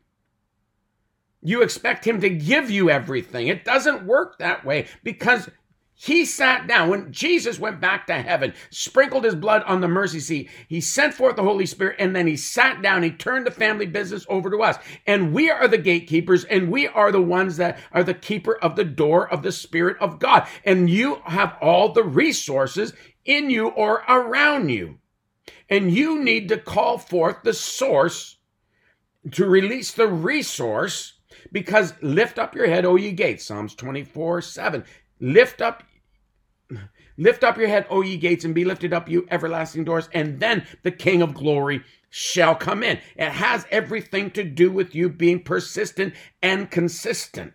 you 1.42 1.60
expect 1.60 2.06
him 2.06 2.22
to 2.22 2.30
give 2.30 2.70
you 2.70 2.88
everything. 2.88 3.48
It 3.48 3.66
doesn't 3.66 4.06
work 4.06 4.38
that 4.38 4.64
way 4.64 4.86
because 5.04 5.50
he 6.00 6.24
sat 6.24 6.68
down 6.68 6.90
when 6.90 7.12
Jesus 7.12 7.58
went 7.58 7.80
back 7.80 8.06
to 8.06 8.14
heaven, 8.14 8.54
sprinkled 8.70 9.24
his 9.24 9.34
blood 9.34 9.64
on 9.64 9.80
the 9.80 9.88
mercy 9.88 10.20
seat. 10.20 10.48
He 10.68 10.80
sent 10.80 11.12
forth 11.12 11.34
the 11.34 11.42
Holy 11.42 11.66
Spirit 11.66 11.96
and 11.98 12.14
then 12.14 12.28
he 12.28 12.36
sat 12.36 12.80
down. 12.82 13.02
He 13.02 13.10
turned 13.10 13.48
the 13.48 13.50
family 13.50 13.84
business 13.84 14.24
over 14.28 14.48
to 14.48 14.62
us. 14.62 14.76
And 15.08 15.32
we 15.32 15.50
are 15.50 15.66
the 15.66 15.76
gatekeepers 15.76 16.44
and 16.44 16.70
we 16.70 16.86
are 16.86 17.10
the 17.10 17.20
ones 17.20 17.56
that 17.56 17.80
are 17.90 18.04
the 18.04 18.14
keeper 18.14 18.56
of 18.62 18.76
the 18.76 18.84
door 18.84 19.28
of 19.28 19.42
the 19.42 19.50
Spirit 19.50 19.96
of 19.98 20.20
God. 20.20 20.46
And 20.64 20.88
you 20.88 21.20
have 21.24 21.56
all 21.60 21.92
the 21.92 22.04
resources 22.04 22.92
in 23.24 23.50
you 23.50 23.66
or 23.66 24.04
around 24.08 24.68
you. 24.68 25.00
And 25.68 25.92
you 25.92 26.22
need 26.22 26.48
to 26.50 26.58
call 26.58 26.98
forth 26.98 27.38
the 27.42 27.52
source 27.52 28.36
to 29.32 29.46
release 29.46 29.90
the 29.90 30.06
resource 30.06 31.14
because 31.50 31.94
lift 32.02 32.38
up 32.38 32.54
your 32.54 32.68
head, 32.68 32.84
O 32.84 32.94
ye 32.94 33.10
gates, 33.10 33.44
Psalms 33.44 33.74
24 33.74 34.42
7. 34.42 34.84
Lift 35.20 35.60
up 35.60 35.82
Lift 37.18 37.42
up 37.42 37.58
your 37.58 37.68
head, 37.68 37.86
O 37.90 38.00
ye 38.00 38.16
gates, 38.16 38.44
and 38.44 38.54
be 38.54 38.64
lifted 38.64 38.92
up, 38.92 39.08
you 39.08 39.26
everlasting 39.30 39.84
doors, 39.84 40.08
and 40.12 40.38
then 40.38 40.64
the 40.84 40.92
King 40.92 41.20
of 41.20 41.34
glory 41.34 41.82
shall 42.08 42.54
come 42.54 42.82
in. 42.84 43.00
It 43.16 43.30
has 43.30 43.66
everything 43.70 44.30
to 44.30 44.44
do 44.44 44.70
with 44.70 44.94
you 44.94 45.08
being 45.08 45.42
persistent 45.42 46.14
and 46.40 46.70
consistent. 46.70 47.54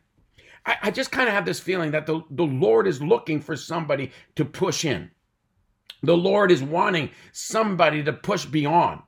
I, 0.65 0.75
I 0.83 0.91
just 0.91 1.11
kind 1.11 1.29
of 1.29 1.33
have 1.33 1.45
this 1.45 1.61
feeling 1.61 1.91
that 1.91 2.05
the, 2.05 2.21
the 2.29 2.43
Lord 2.43 2.87
is 2.87 3.01
looking 3.01 3.39
for 3.39 3.55
somebody 3.55 4.11
to 4.35 4.43
push 4.43 4.83
in. 4.83 5.11
The 6.03 6.17
Lord 6.17 6.51
is 6.51 6.61
wanting 6.61 7.11
somebody 7.31 8.03
to 8.03 8.11
push 8.11 8.45
beyond. 8.45 9.01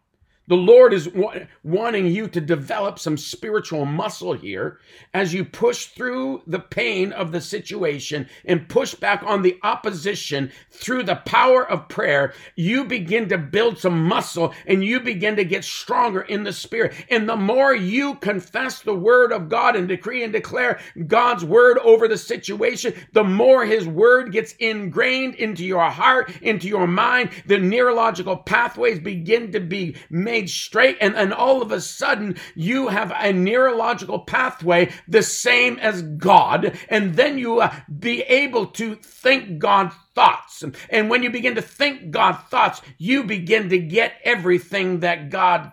The 0.48 0.56
Lord 0.56 0.94
is 0.94 1.10
wa- 1.10 1.36
wanting 1.64 2.08
you 2.08 2.28
to 2.28 2.42
develop 2.42 3.00
some 3.00 3.18
spiritual 3.18 3.86
muscle 3.86 4.34
here 4.34 4.80
as 5.14 5.34
you 5.34 5.44
push 5.44 5.88
through 5.88 6.44
the 6.46 6.60
pain 6.60 7.12
of 7.12 7.32
the 7.32 7.42
situation 7.42 8.30
and 8.46 8.70
push 8.70 8.94
back 8.94 9.24
on 9.24 9.42
the 9.42 9.58
opposition 9.64 10.52
through 10.70 11.04
the 11.04 11.16
power 11.16 11.68
of 11.68 11.90
prayer. 11.90 12.34
You 12.56 12.86
begin 12.86 13.30
to 13.30 13.38
build 13.40 13.80
some 13.80 14.04
muscle 14.04 14.54
and 14.68 14.84
you 14.84 15.00
begin 15.00 15.36
to 15.38 15.46
get 15.46 15.64
stronger 15.64 16.22
in 16.22 16.44
the 16.44 16.54
spirit. 16.54 16.94
And 17.10 17.28
the 17.28 17.36
more 17.36 17.74
you 17.74 18.16
confess 18.16 18.82
the 18.82 18.94
word 18.96 19.32
of 19.32 19.50
God 19.50 19.76
and 19.76 19.88
decree 19.88 20.24
and 20.24 20.32
declare 20.32 20.80
God's 21.08 21.44
word 21.44 21.80
over 21.80 22.08
the 22.08 22.18
situation, 22.18 22.94
the 23.14 23.24
more 23.24 23.66
his 23.66 23.88
word 23.88 24.32
gets 24.32 24.54
ingrained 24.60 25.36
into 25.36 25.66
your 25.66 25.90
heart, 25.90 26.32
into 26.42 26.68
your 26.68 26.88
mind. 26.88 27.32
The 27.48 27.58
neurological 27.58 28.38
pathways 28.38 29.00
begin 29.00 29.52
to 29.54 29.60
be 29.60 29.96
made 30.10 30.35
straight, 30.44 30.98
and 31.00 31.16
then 31.16 31.32
all 31.34 31.62
of 31.62 31.72
a 31.72 31.82
sudden 31.82 32.38
you 32.56 32.90
have 32.90 33.12
a 33.16 33.32
neurological 33.32 34.20
pathway 34.20 34.92
the 35.08 35.24
same 35.24 35.78
as 35.80 36.02
God, 36.02 36.78
and 36.90 37.16
then 37.16 37.38
you 37.38 37.62
uh, 37.62 37.74
be 38.00 38.22
able 38.24 38.68
to 38.68 38.96
think 38.96 39.60
God 39.60 39.92
thoughts. 40.14 40.64
And 40.90 41.10
when 41.10 41.24
you 41.24 41.30
begin 41.30 41.56
to 41.56 41.62
think 41.62 42.12
God 42.12 42.34
thoughts, 42.50 42.82
you 42.98 43.24
begin 43.24 43.70
to 43.70 43.78
get 43.78 44.14
everything 44.24 45.00
that 45.02 45.30
God 45.30 45.72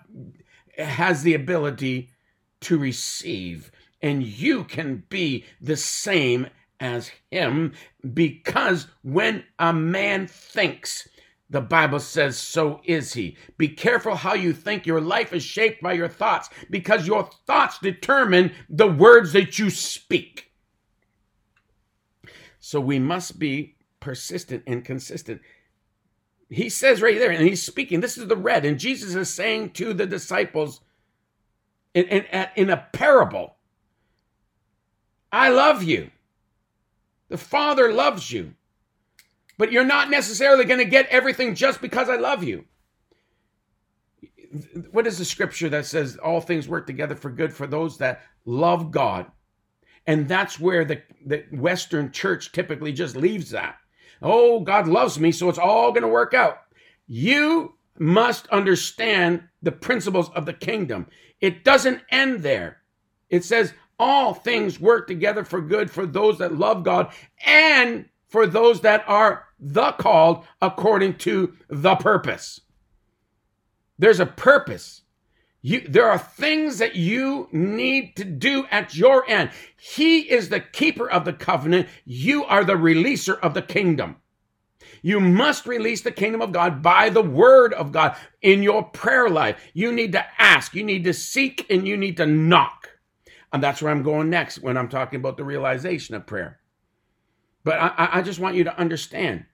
has 0.78 1.22
the 1.22 1.34
ability 1.34 2.10
to 2.62 2.78
receive. 2.78 3.70
And 4.00 4.22
you 4.22 4.64
can 4.64 5.04
be 5.08 5.44
the 5.60 5.76
same 5.76 6.48
as 6.80 7.12
Him 7.30 7.72
because 8.12 8.88
when 9.02 9.44
a 9.58 9.72
man 9.72 10.26
thinks, 10.26 11.08
the 11.52 11.60
Bible 11.60 12.00
says, 12.00 12.38
so 12.38 12.80
is 12.84 13.12
he. 13.12 13.36
Be 13.58 13.68
careful 13.68 14.16
how 14.16 14.32
you 14.32 14.54
think. 14.54 14.86
Your 14.86 15.02
life 15.02 15.34
is 15.34 15.42
shaped 15.42 15.82
by 15.82 15.92
your 15.92 16.08
thoughts 16.08 16.48
because 16.70 17.06
your 17.06 17.28
thoughts 17.46 17.78
determine 17.78 18.52
the 18.70 18.88
words 18.88 19.34
that 19.34 19.58
you 19.58 19.68
speak. 19.68 20.50
So 22.58 22.80
we 22.80 22.98
must 22.98 23.38
be 23.38 23.76
persistent 24.00 24.62
and 24.66 24.82
consistent. 24.82 25.42
He 26.48 26.70
says 26.70 27.02
right 27.02 27.18
there, 27.18 27.30
and 27.30 27.46
he's 27.46 27.62
speaking, 27.62 28.00
this 28.00 28.16
is 28.16 28.28
the 28.28 28.36
red, 28.36 28.64
and 28.64 28.78
Jesus 28.78 29.14
is 29.14 29.28
saying 29.28 29.70
to 29.72 29.92
the 29.92 30.06
disciples 30.06 30.80
in, 31.92 32.04
in, 32.04 32.46
in 32.56 32.70
a 32.70 32.88
parable, 32.94 33.56
I 35.30 35.50
love 35.50 35.82
you. 35.82 36.10
The 37.28 37.36
Father 37.36 37.92
loves 37.92 38.30
you 38.32 38.54
but 39.62 39.70
you're 39.70 39.84
not 39.84 40.10
necessarily 40.10 40.64
going 40.64 40.80
to 40.80 40.84
get 40.84 41.06
everything 41.06 41.54
just 41.54 41.80
because 41.80 42.08
I 42.08 42.16
love 42.16 42.42
you. 42.42 42.64
What 44.90 45.06
is 45.06 45.18
the 45.18 45.24
scripture 45.24 45.68
that 45.68 45.86
says 45.86 46.16
all 46.16 46.40
things 46.40 46.66
work 46.66 46.84
together 46.84 47.14
for 47.14 47.30
good 47.30 47.54
for 47.54 47.68
those 47.68 47.98
that 47.98 48.22
love 48.44 48.90
God? 48.90 49.30
And 50.04 50.26
that's 50.26 50.58
where 50.58 50.84
the, 50.84 51.02
the 51.24 51.44
Western 51.52 52.10
church 52.10 52.50
typically 52.50 52.92
just 52.92 53.14
leaves 53.14 53.50
that. 53.50 53.76
Oh, 54.20 54.58
God 54.58 54.88
loves 54.88 55.20
me, 55.20 55.30
so 55.30 55.48
it's 55.48 55.60
all 55.60 55.92
going 55.92 56.02
to 56.02 56.08
work 56.08 56.34
out. 56.34 56.58
You 57.06 57.76
must 58.00 58.48
understand 58.48 59.44
the 59.62 59.70
principles 59.70 60.28
of 60.30 60.44
the 60.44 60.54
kingdom. 60.54 61.06
It 61.40 61.62
doesn't 61.62 62.02
end 62.10 62.42
there. 62.42 62.78
It 63.30 63.44
says 63.44 63.74
all 63.96 64.34
things 64.34 64.80
work 64.80 65.06
together 65.06 65.44
for 65.44 65.60
good 65.60 65.88
for 65.88 66.04
those 66.04 66.38
that 66.38 66.58
love 66.58 66.82
God 66.82 67.12
and 67.46 68.06
for 68.32 68.46
those 68.46 68.80
that 68.80 69.04
are 69.06 69.44
the 69.62 69.92
called 69.92 70.44
according 70.60 71.14
to 71.18 71.54
the 71.68 71.94
purpose. 71.94 72.60
There's 73.96 74.20
a 74.20 74.26
purpose. 74.26 75.02
You, 75.62 75.86
there 75.88 76.10
are 76.10 76.18
things 76.18 76.78
that 76.78 76.96
you 76.96 77.48
need 77.52 78.16
to 78.16 78.24
do 78.24 78.66
at 78.72 78.96
your 78.96 79.28
end. 79.30 79.50
He 79.78 80.20
is 80.28 80.48
the 80.48 80.58
keeper 80.58 81.08
of 81.08 81.24
the 81.24 81.32
covenant. 81.32 81.88
You 82.04 82.44
are 82.44 82.64
the 82.64 82.74
releaser 82.74 83.38
of 83.38 83.54
the 83.54 83.62
kingdom. 83.62 84.16
You 85.02 85.20
must 85.20 85.66
release 85.66 86.02
the 86.02 86.10
kingdom 86.10 86.42
of 86.42 86.50
God 86.50 86.82
by 86.82 87.10
the 87.10 87.22
word 87.22 87.72
of 87.74 87.92
God 87.92 88.16
in 88.40 88.64
your 88.64 88.82
prayer 88.82 89.28
life. 89.28 89.60
You 89.72 89.92
need 89.92 90.12
to 90.12 90.24
ask, 90.38 90.74
you 90.74 90.82
need 90.82 91.04
to 91.04 91.14
seek, 91.14 91.64
and 91.70 91.86
you 91.86 91.96
need 91.96 92.16
to 92.16 92.26
knock. 92.26 92.90
And 93.52 93.62
that's 93.62 93.80
where 93.80 93.92
I'm 93.92 94.02
going 94.02 94.30
next 94.30 94.58
when 94.60 94.76
I'm 94.76 94.88
talking 94.88 95.20
about 95.20 95.36
the 95.36 95.44
realization 95.44 96.16
of 96.16 96.26
prayer. 96.26 96.58
But 97.62 97.78
I, 97.78 98.08
I 98.14 98.22
just 98.22 98.40
want 98.40 98.56
you 98.56 98.64
to 98.64 98.76
understand 98.78 99.44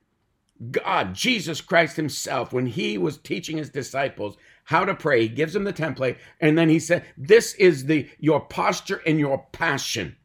God, 0.71 1.15
Jesus 1.15 1.61
Christ 1.61 1.97
Himself, 1.97 2.53
when 2.53 2.67
He 2.67 2.99
was 2.99 3.19
teaching 3.19 3.59
His 3.59 3.71
disciples 3.71 4.37
how 4.65 4.85
to 4.85 4.95
pray, 4.95 5.23
He 5.23 5.29
gives 5.29 5.53
them 5.53 5.65
the 5.65 5.73
template, 5.73 6.17
and 6.41 6.59
then 6.59 6.69
He 6.69 6.79
said, 6.79 7.05
This 7.17 7.55
is 7.55 7.87
the 7.87 8.09
your 8.19 8.41
posture 8.41 9.01
and 9.07 9.19
your 9.19 9.47
passion. 9.53 10.17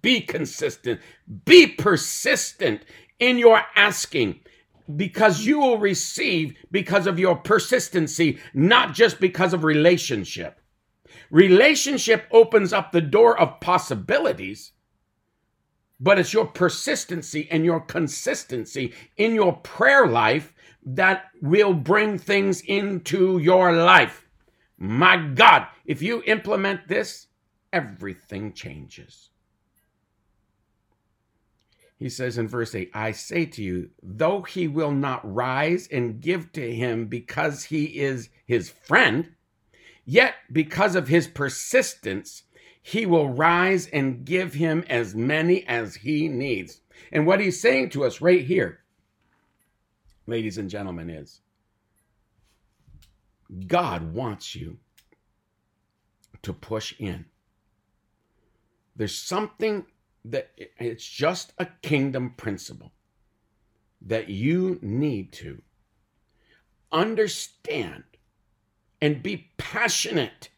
Be 0.00 0.20
consistent, 0.20 1.00
be 1.44 1.66
persistent 1.66 2.82
in 3.18 3.38
your 3.38 3.62
asking 3.76 4.40
because 4.96 5.44
you 5.44 5.58
will 5.58 5.78
receive 5.78 6.54
because 6.70 7.06
of 7.06 7.18
your 7.18 7.36
persistency, 7.36 8.38
not 8.54 8.94
just 8.94 9.20
because 9.20 9.52
of 9.52 9.64
relationship. 9.64 10.60
Relationship 11.30 12.26
opens 12.30 12.72
up 12.72 12.92
the 12.92 13.00
door 13.00 13.38
of 13.38 13.60
possibilities 13.60 14.72
but 16.02 16.18
it's 16.18 16.32
your 16.32 16.46
persistency 16.46 17.46
and 17.48 17.64
your 17.64 17.78
consistency 17.78 18.92
in 19.16 19.34
your 19.34 19.52
prayer 19.58 20.06
life 20.06 20.52
that 20.84 21.26
will 21.40 21.72
bring 21.72 22.18
things 22.18 22.60
into 22.62 23.38
your 23.38 23.72
life. 23.72 24.26
My 24.76 25.16
God, 25.16 25.68
if 25.86 26.02
you 26.02 26.20
implement 26.26 26.88
this, 26.88 27.28
everything 27.72 28.52
changes. 28.52 29.30
He 31.96 32.08
says 32.08 32.36
in 32.36 32.48
verse 32.48 32.74
8, 32.74 32.90
I 32.92 33.12
say 33.12 33.46
to 33.46 33.62
you, 33.62 33.90
though 34.02 34.42
he 34.42 34.66
will 34.66 34.90
not 34.90 35.20
rise 35.32 35.86
and 35.86 36.20
give 36.20 36.50
to 36.54 36.74
him 36.74 37.06
because 37.06 37.62
he 37.62 37.84
is 37.84 38.28
his 38.44 38.70
friend, 38.70 39.30
yet 40.04 40.34
because 40.50 40.96
of 40.96 41.06
his 41.06 41.28
persistence, 41.28 42.42
he 42.82 43.06
will 43.06 43.30
rise 43.30 43.86
and 43.86 44.24
give 44.24 44.54
him 44.54 44.84
as 44.88 45.14
many 45.14 45.66
as 45.66 45.94
he 45.94 46.28
needs. 46.28 46.80
And 47.12 47.26
what 47.26 47.40
he's 47.40 47.60
saying 47.60 47.90
to 47.90 48.04
us 48.04 48.20
right 48.20 48.44
here, 48.44 48.80
ladies 50.26 50.58
and 50.58 50.68
gentlemen, 50.68 51.08
is 51.08 51.40
God 53.68 54.12
wants 54.12 54.56
you 54.56 54.78
to 56.42 56.52
push 56.52 56.94
in. 56.98 57.24
There's 58.96 59.16
something 59.16 59.86
that 60.24 60.50
it's 60.78 61.08
just 61.08 61.52
a 61.58 61.66
kingdom 61.82 62.34
principle 62.36 62.92
that 64.00 64.28
you 64.28 64.78
need 64.82 65.32
to 65.32 65.62
understand 66.90 68.02
and 69.00 69.22
be 69.22 69.52
passionate 69.56 70.50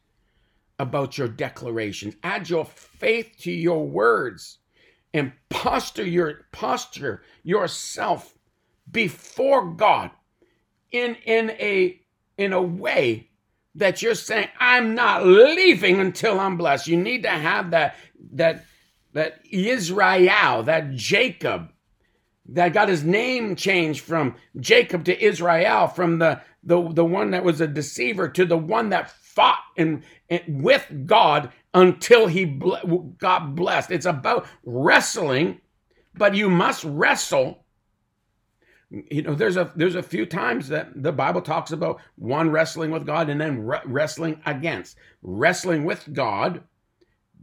about 0.79 1.19
your 1.19 1.29
declarations. 1.29 2.15
Add 2.23 2.49
your 2.49 2.65
faith 2.65 3.33
to 3.41 3.53
your 3.53 3.87
words 3.87 4.59
and 5.13 5.33
posture 5.49 6.05
your 6.05 6.47
posture 6.53 7.23
yourself 7.43 8.35
before 8.91 9.71
God 9.71 10.11
in 10.91 11.17
in 11.25 11.51
a 11.53 12.01
in 12.37 12.53
a 12.53 12.63
way 12.63 13.29
that 13.77 14.03
you're 14.03 14.15
saying 14.15 14.49
I'm 14.59 14.95
not 14.95 15.27
leaving 15.27 16.01
until 16.01 16.41
I'm 16.41 16.57
blessed. 16.57 16.89
You 16.89 16.97
need 16.97 17.23
to 17.23 17.31
have 17.31 17.71
that 17.71 17.97
that 18.33 18.65
that 19.13 19.41
Israel, 19.51 20.65
that 20.65 20.93
Jacob 20.95 21.71
that 22.47 22.73
got 22.75 22.89
his 22.89 23.05
name 23.05 23.57
changed 23.57 24.03
from 24.03 24.35
Jacob 24.61 25.05
to 25.05 25.25
Israel, 25.25 25.87
from 25.87 26.19
the, 26.19 26.41
the, 26.63 26.91
the 26.93 27.05
one 27.05 27.31
that 27.31 27.45
was 27.45 27.61
a 27.61 27.67
deceiver 27.67 28.29
to 28.29 28.45
the 28.45 28.59
one 28.59 28.91
that 28.91 29.11
fought 29.35 29.59
and, 29.77 30.03
and 30.29 30.63
with 30.63 31.07
God 31.07 31.53
until 31.73 32.27
he 32.27 32.45
ble- 32.45 33.15
got 33.19 33.55
blessed. 33.55 33.91
It's 33.91 34.07
about 34.07 34.47
wrestling, 34.65 35.61
but 36.15 36.35
you 36.35 36.49
must 36.49 36.85
wrestle. 36.85 37.65
You 38.91 39.23
know, 39.23 39.35
there's 39.35 39.57
a 39.57 39.73
there's 39.75 39.97
a 39.97 40.03
few 40.03 40.25
times 40.25 40.69
that 40.69 41.03
the 41.03 41.11
Bible 41.11 41.41
talks 41.41 41.73
about 41.73 42.01
one 42.15 42.51
wrestling 42.51 42.93
with 42.93 43.07
God 43.07 43.29
and 43.29 43.41
then 43.41 43.67
re- 43.67 43.81
wrestling 43.85 44.41
against 44.47 44.97
wrestling 45.23 45.85
with 45.85 46.13
God. 46.13 46.63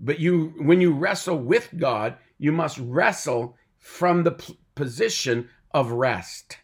But 0.03 0.19
you, 0.19 0.53
when 0.57 0.81
you 0.81 0.93
wrestle 0.93 1.37
with 1.37 1.69
God, 1.77 2.15
you 2.39 2.51
must 2.51 2.79
wrestle 2.79 3.57
from 3.77 4.23
the 4.23 4.31
position 4.75 5.49
of 5.73 5.91
rest. 5.91 6.57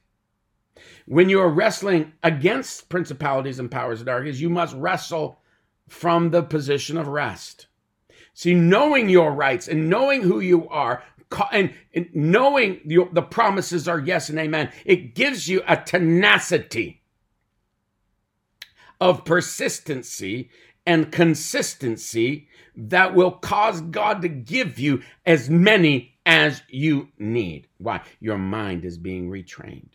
When 1.08 1.30
you 1.30 1.40
are 1.40 1.50
wrestling 1.50 2.12
against 2.22 2.90
principalities 2.90 3.60
and 3.60 3.72
powers 3.72 4.02
of 4.02 4.08
darkness, 4.08 4.42
you 4.42 4.50
must 4.50 4.76
wrestle 4.76 5.40
from 5.88 6.32
the 6.32 6.44
position 6.44 6.98
of 6.98 7.08
rest. 7.08 7.68
See, 8.34 8.54
knowing 8.54 9.08
your 9.08 9.32
rights 9.32 9.70
and 9.70 9.90
knowing 9.90 10.22
who 10.22 10.42
you 10.42 10.68
are 10.68 11.02
and, 11.54 11.74
knowing 12.14 12.82
the 13.14 13.22
promises 13.22 13.88
are 13.88 14.00
yes 14.00 14.28
and 14.28 14.38
amen, 14.38 14.70
it 14.84 15.16
gives 15.16 15.48
you 15.48 15.62
a 15.66 15.78
tenacity 15.78 17.02
of 19.00 19.24
persistency 19.24 20.50
and 20.86 21.10
consistency 21.10 22.50
that 22.76 23.16
will 23.16 23.32
cause 23.32 23.80
God 23.80 24.22
to 24.24 24.28
give 24.28 24.78
you 24.78 25.02
as 25.26 25.50
many 25.50 26.18
as 26.26 26.64
you 26.68 27.08
need. 27.18 27.68
Why? 27.78 28.02
Your 28.20 28.38
mind 28.38 28.84
is 28.84 28.98
being 28.98 29.30
retrained 29.30 29.92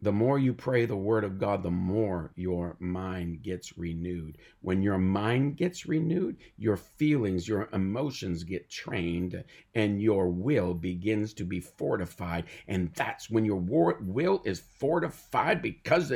the 0.00 0.12
more 0.12 0.38
you 0.38 0.54
pray 0.54 0.86
the 0.86 0.96
word 0.96 1.24
of 1.24 1.38
God, 1.38 1.62
the 1.62 1.70
more 1.70 2.30
your 2.36 2.76
mind 2.78 3.42
gets 3.42 3.76
renewed. 3.76 4.38
When 4.60 4.80
your 4.80 4.98
mind 4.98 5.56
gets 5.56 5.86
renewed, 5.86 6.36
your 6.56 6.76
feelings, 6.76 7.48
your 7.48 7.68
emotions 7.72 8.44
get 8.44 8.70
trained, 8.70 9.42
and 9.74 10.00
your 10.00 10.28
will 10.28 10.72
begins 10.74 11.34
to 11.34 11.44
be 11.44 11.58
fortified. 11.58 12.44
And 12.68 12.92
that's 12.94 13.28
when 13.28 13.44
your 13.44 13.56
will 13.56 14.42
is 14.44 14.60
fortified 14.78 15.62
because 15.62 16.12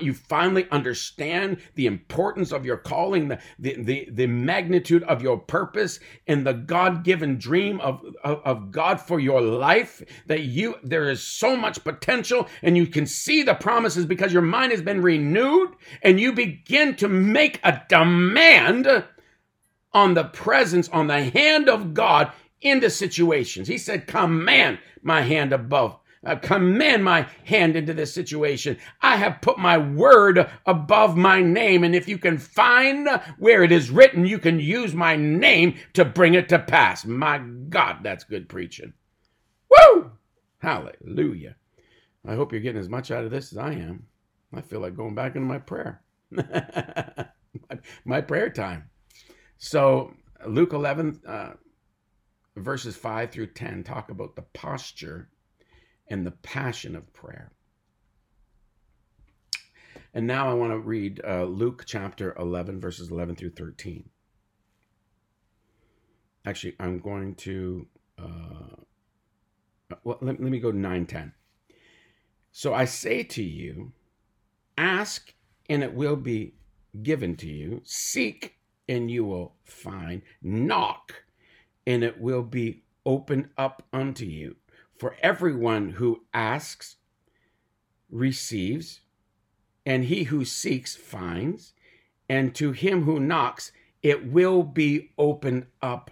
you 0.00 0.14
finally 0.14 0.66
understand 0.70 1.58
the 1.74 1.86
importance 1.86 2.50
of 2.50 2.64
your 2.64 2.78
calling, 2.78 3.28
the, 3.28 3.38
the, 3.58 3.82
the, 3.82 4.08
the 4.10 4.26
magnitude 4.26 5.02
of 5.02 5.22
your 5.22 5.38
purpose, 5.38 6.00
and 6.26 6.46
the 6.46 6.54
God 6.54 7.04
given 7.04 7.36
dream 7.38 7.78
of, 7.80 8.02
of, 8.24 8.40
of 8.44 8.70
God 8.70 9.02
for 9.02 9.20
your 9.20 9.42
life. 9.42 10.02
That 10.26 10.44
you, 10.44 10.76
there 10.82 11.10
is 11.10 11.22
so 11.22 11.56
much 11.56 11.84
potential, 11.84 12.48
and 12.62 12.76
you 12.76 12.86
can 12.86 13.06
see 13.22 13.42
the 13.42 13.54
promises 13.54 14.06
because 14.06 14.32
your 14.32 14.42
mind 14.42 14.72
has 14.72 14.82
been 14.82 15.02
renewed 15.02 15.74
and 16.02 16.20
you 16.20 16.32
begin 16.32 16.94
to 16.96 17.08
make 17.08 17.60
a 17.64 17.82
demand 17.88 19.04
on 19.92 20.14
the 20.14 20.24
presence, 20.24 20.88
on 20.90 21.06
the 21.06 21.24
hand 21.24 21.68
of 21.68 21.94
God 21.94 22.32
into 22.60 22.90
situations. 22.90 23.68
He 23.68 23.78
said, 23.78 24.06
Command 24.06 24.78
my 25.02 25.22
hand 25.22 25.52
above. 25.52 25.98
Uh, 26.24 26.34
command 26.34 27.04
my 27.04 27.26
hand 27.44 27.76
into 27.76 27.94
this 27.94 28.12
situation. 28.12 28.76
I 29.00 29.16
have 29.16 29.40
put 29.40 29.56
my 29.56 29.78
word 29.78 30.50
above 30.66 31.16
my 31.16 31.40
name. 31.40 31.84
And 31.84 31.94
if 31.94 32.08
you 32.08 32.18
can 32.18 32.38
find 32.38 33.08
where 33.38 33.62
it 33.62 33.70
is 33.70 33.90
written, 33.90 34.26
you 34.26 34.38
can 34.38 34.58
use 34.58 34.94
my 34.94 35.14
name 35.14 35.76
to 35.94 36.04
bring 36.04 36.34
it 36.34 36.48
to 36.48 36.58
pass. 36.58 37.04
My 37.04 37.38
God, 37.38 37.98
that's 38.02 38.24
good 38.24 38.48
preaching. 38.48 38.94
Woo! 39.70 40.10
Hallelujah. 40.58 41.54
I 42.28 42.34
hope 42.34 42.52
you're 42.52 42.60
getting 42.60 42.80
as 42.80 42.90
much 42.90 43.10
out 43.10 43.24
of 43.24 43.30
this 43.30 43.52
as 43.52 43.58
I 43.58 43.72
am. 43.72 44.06
I 44.54 44.60
feel 44.60 44.80
like 44.80 44.94
going 44.94 45.14
back 45.14 45.34
into 45.34 45.48
my 45.48 45.56
prayer, 45.56 46.02
my, 48.04 48.20
prayer 48.20 48.50
time. 48.50 48.90
So, 49.56 50.12
Luke 50.46 50.74
11, 50.74 51.22
uh, 51.26 51.52
verses 52.54 52.96
5 52.96 53.30
through 53.30 53.46
10 53.48 53.82
talk 53.82 54.10
about 54.10 54.36
the 54.36 54.42
posture 54.42 55.30
and 56.08 56.26
the 56.26 56.30
passion 56.30 56.96
of 56.96 57.10
prayer. 57.14 57.50
And 60.12 60.26
now 60.26 60.50
I 60.50 60.54
want 60.54 60.72
to 60.72 60.78
read 60.78 61.22
uh, 61.26 61.44
Luke 61.44 61.84
chapter 61.86 62.34
11, 62.38 62.78
verses 62.78 63.10
11 63.10 63.36
through 63.36 63.52
13. 63.52 64.06
Actually, 66.44 66.76
I'm 66.78 66.98
going 66.98 67.36
to, 67.36 67.86
uh, 68.18 68.76
well, 70.04 70.18
let, 70.20 70.40
let 70.42 70.50
me 70.50 70.60
go 70.60 70.70
9 70.70 71.06
10. 71.06 71.32
So 72.58 72.74
I 72.74 72.86
say 72.86 73.22
to 73.22 73.42
you, 73.44 73.92
ask 74.76 75.32
and 75.70 75.84
it 75.84 75.94
will 75.94 76.16
be 76.16 76.54
given 77.04 77.36
to 77.36 77.46
you, 77.46 77.82
seek 77.84 78.56
and 78.88 79.08
you 79.08 79.24
will 79.24 79.54
find, 79.62 80.22
knock 80.42 81.22
and 81.86 82.02
it 82.02 82.20
will 82.20 82.42
be 82.42 82.82
opened 83.06 83.50
up 83.56 83.84
unto 83.92 84.24
you. 84.24 84.56
For 84.98 85.14
everyone 85.22 85.90
who 85.90 86.24
asks 86.34 86.96
receives, 88.10 89.02
and 89.86 90.06
he 90.06 90.24
who 90.24 90.44
seeks 90.44 90.96
finds, 90.96 91.74
and 92.28 92.56
to 92.56 92.72
him 92.72 93.04
who 93.04 93.20
knocks 93.20 93.70
it 94.02 94.32
will 94.32 94.64
be 94.64 95.12
opened 95.16 95.66
up 95.80 96.10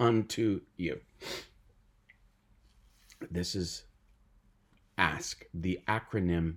unto 0.00 0.62
you. 0.76 0.98
This 3.30 3.54
is 3.54 3.84
ASK, 5.00 5.46
the 5.54 5.80
acronym 5.88 6.56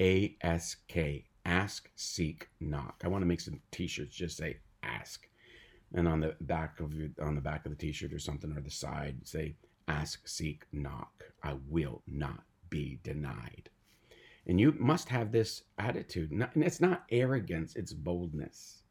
ASK, 0.00 0.96
Ask, 1.44 1.90
Seek, 1.94 2.48
Knock. 2.58 3.02
I 3.04 3.08
want 3.08 3.20
to 3.20 3.26
make 3.26 3.42
some 3.42 3.60
t-shirts 3.70 4.16
just 4.16 4.38
say 4.38 4.56
ask. 4.82 5.28
And 5.92 6.08
on 6.08 6.20
the 6.20 6.34
back 6.40 6.80
of 6.80 6.94
your, 6.94 7.10
on 7.20 7.34
the 7.34 7.42
back 7.42 7.66
of 7.66 7.72
the 7.72 7.76
t-shirt 7.76 8.14
or 8.14 8.18
something 8.18 8.56
or 8.56 8.62
the 8.62 8.70
side 8.70 9.28
say 9.28 9.56
ask, 9.86 10.26
seek, 10.26 10.64
knock. 10.72 11.24
I 11.42 11.56
will 11.68 12.00
not 12.06 12.42
be 12.70 13.00
denied. 13.02 13.68
And 14.46 14.58
you 14.58 14.74
must 14.78 15.10
have 15.10 15.30
this 15.30 15.64
attitude. 15.78 16.30
And 16.30 16.48
it's 16.56 16.80
not 16.80 17.04
arrogance, 17.10 17.76
it's 17.76 17.92
boldness. 17.92 18.82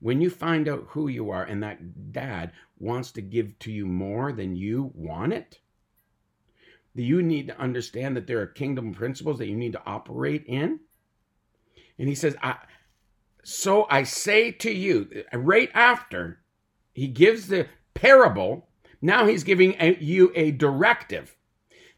When 0.00 0.22
you 0.22 0.30
find 0.30 0.68
out 0.68 0.86
who 0.88 1.08
you 1.08 1.28
are 1.28 1.44
and 1.44 1.62
that 1.62 2.12
dad 2.12 2.52
wants 2.78 3.12
to 3.12 3.20
give 3.20 3.58
to 3.58 3.70
you 3.70 3.84
more 3.84 4.32
than 4.32 4.56
you 4.56 4.90
want 4.94 5.34
it, 5.34 5.60
you 6.94 7.22
need 7.22 7.48
to 7.48 7.60
understand 7.60 8.16
that 8.16 8.26
there 8.26 8.40
are 8.40 8.46
kingdom 8.46 8.92
principles 8.92 9.38
that 9.38 9.46
you 9.46 9.56
need 9.56 9.72
to 9.72 9.82
operate 9.86 10.44
in. 10.46 10.80
And 11.98 12.08
he 12.08 12.14
says, 12.14 12.36
I, 12.42 12.56
So 13.44 13.86
I 13.90 14.02
say 14.02 14.50
to 14.52 14.72
you, 14.72 15.24
right 15.32 15.70
after 15.74 16.40
he 16.92 17.06
gives 17.06 17.48
the 17.48 17.68
parable, 17.94 18.68
now 19.00 19.26
he's 19.26 19.44
giving 19.44 19.74
a, 19.78 19.96
you 20.00 20.32
a 20.34 20.50
directive. 20.50 21.36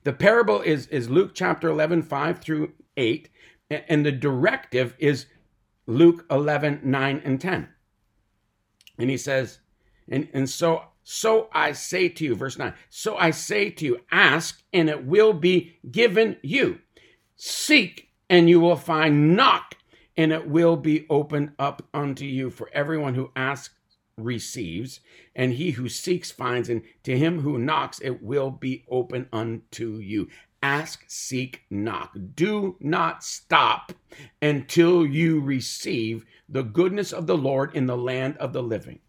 The 0.04 0.12
parable 0.12 0.60
is, 0.60 0.86
is 0.88 1.08
Luke 1.08 1.32
chapter 1.34 1.68
11, 1.68 2.02
5 2.02 2.38
through 2.40 2.72
8, 2.96 3.28
and 3.70 4.04
the 4.04 4.12
directive 4.12 4.94
is 4.98 5.26
Luke 5.86 6.24
11, 6.30 6.80
9 6.84 7.22
and 7.24 7.40
10. 7.40 7.68
And 8.98 9.10
he 9.10 9.16
says, 9.16 9.60
and, 10.08 10.28
and 10.32 10.50
so 10.50 10.84
so 11.02 11.48
I 11.52 11.72
say 11.72 12.08
to 12.08 12.24
you, 12.24 12.34
verse 12.34 12.58
9, 12.58 12.72
so 12.88 13.16
I 13.16 13.30
say 13.30 13.70
to 13.70 13.84
you, 13.84 14.00
ask 14.10 14.62
and 14.72 14.88
it 14.88 15.04
will 15.04 15.32
be 15.32 15.76
given 15.90 16.36
you. 16.42 16.80
Seek 17.36 18.10
and 18.30 18.48
you 18.48 18.60
will 18.60 18.76
find. 18.76 19.36
Knock 19.36 19.76
and 20.16 20.32
it 20.32 20.48
will 20.48 20.76
be 20.76 21.06
opened 21.10 21.52
up 21.58 21.82
unto 21.92 22.24
you. 22.24 22.50
For 22.50 22.70
everyone 22.72 23.14
who 23.14 23.30
asks 23.34 23.74
receives, 24.16 25.00
and 25.34 25.54
he 25.54 25.72
who 25.72 25.88
seeks 25.88 26.30
finds, 26.30 26.68
and 26.68 26.82
to 27.02 27.16
him 27.16 27.40
who 27.40 27.58
knocks 27.58 28.00
it 28.00 28.22
will 28.22 28.50
be 28.50 28.84
open 28.88 29.28
unto 29.32 29.96
you. 29.96 30.28
Ask, 30.62 31.04
seek, 31.08 31.62
knock. 31.70 32.16
Do 32.34 32.76
not 32.78 33.24
stop 33.24 33.92
until 34.40 35.04
you 35.04 35.40
receive 35.40 36.24
the 36.48 36.62
goodness 36.62 37.12
of 37.12 37.26
the 37.26 37.36
Lord 37.36 37.74
in 37.74 37.86
the 37.86 37.96
land 37.96 38.36
of 38.36 38.52
the 38.52 38.62
living. 38.62 39.00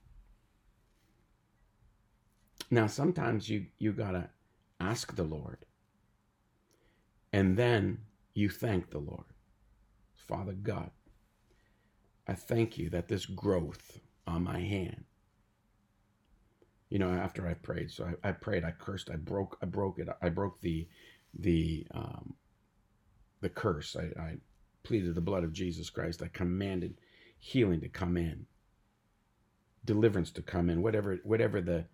Now, 2.73 2.88
sometimes 2.88 3.49
you, 3.49 3.67
you 3.77 3.93
got 3.93 4.13
to 4.13 4.29
ask 4.79 5.15
the 5.15 5.21
Lord, 5.23 5.59
and 7.31 7.55
then 7.55 7.99
you 8.33 8.49
thank 8.49 8.89
the 8.89 8.97
Lord. 8.97 9.25
Father 10.15 10.53
God, 10.53 10.89
I 12.27 12.33
thank 12.33 12.79
you 12.79 12.89
that 12.89 13.07
this 13.07 13.27
growth 13.27 13.99
on 14.25 14.43
my 14.43 14.59
hand, 14.59 15.03
you 16.89 16.97
know, 16.97 17.12
after 17.12 17.47
I 17.47 17.53
prayed, 17.53 17.91
so 17.91 18.12
I, 18.23 18.29
I 18.29 18.31
prayed, 18.31 18.63
I 18.63 18.71
cursed, 18.71 19.12
I 19.12 19.17
broke, 19.17 19.55
I 19.62 19.67
broke 19.67 19.99
it, 19.99 20.07
I 20.19 20.29
broke 20.29 20.59
the, 20.62 20.88
the, 21.38 21.86
um, 21.91 22.33
the 23.41 23.49
curse. 23.49 23.95
I, 23.95 24.19
I 24.19 24.38
pleaded 24.81 25.13
the 25.13 25.21
blood 25.21 25.43
of 25.43 25.53
Jesus 25.53 25.91
Christ. 25.91 26.23
I 26.23 26.27
commanded 26.29 26.97
healing 27.38 27.81
to 27.81 27.88
come 27.88 28.17
in, 28.17 28.47
deliverance 29.86 30.31
to 30.31 30.41
come 30.41 30.71
in, 30.71 30.81
whatever, 30.81 31.19
whatever 31.23 31.62
the, 31.62 31.86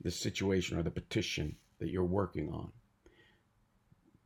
the 0.00 0.10
situation 0.10 0.78
or 0.78 0.82
the 0.82 0.90
petition 0.90 1.56
that 1.78 1.90
you're 1.90 2.04
working 2.04 2.52
on. 2.52 2.70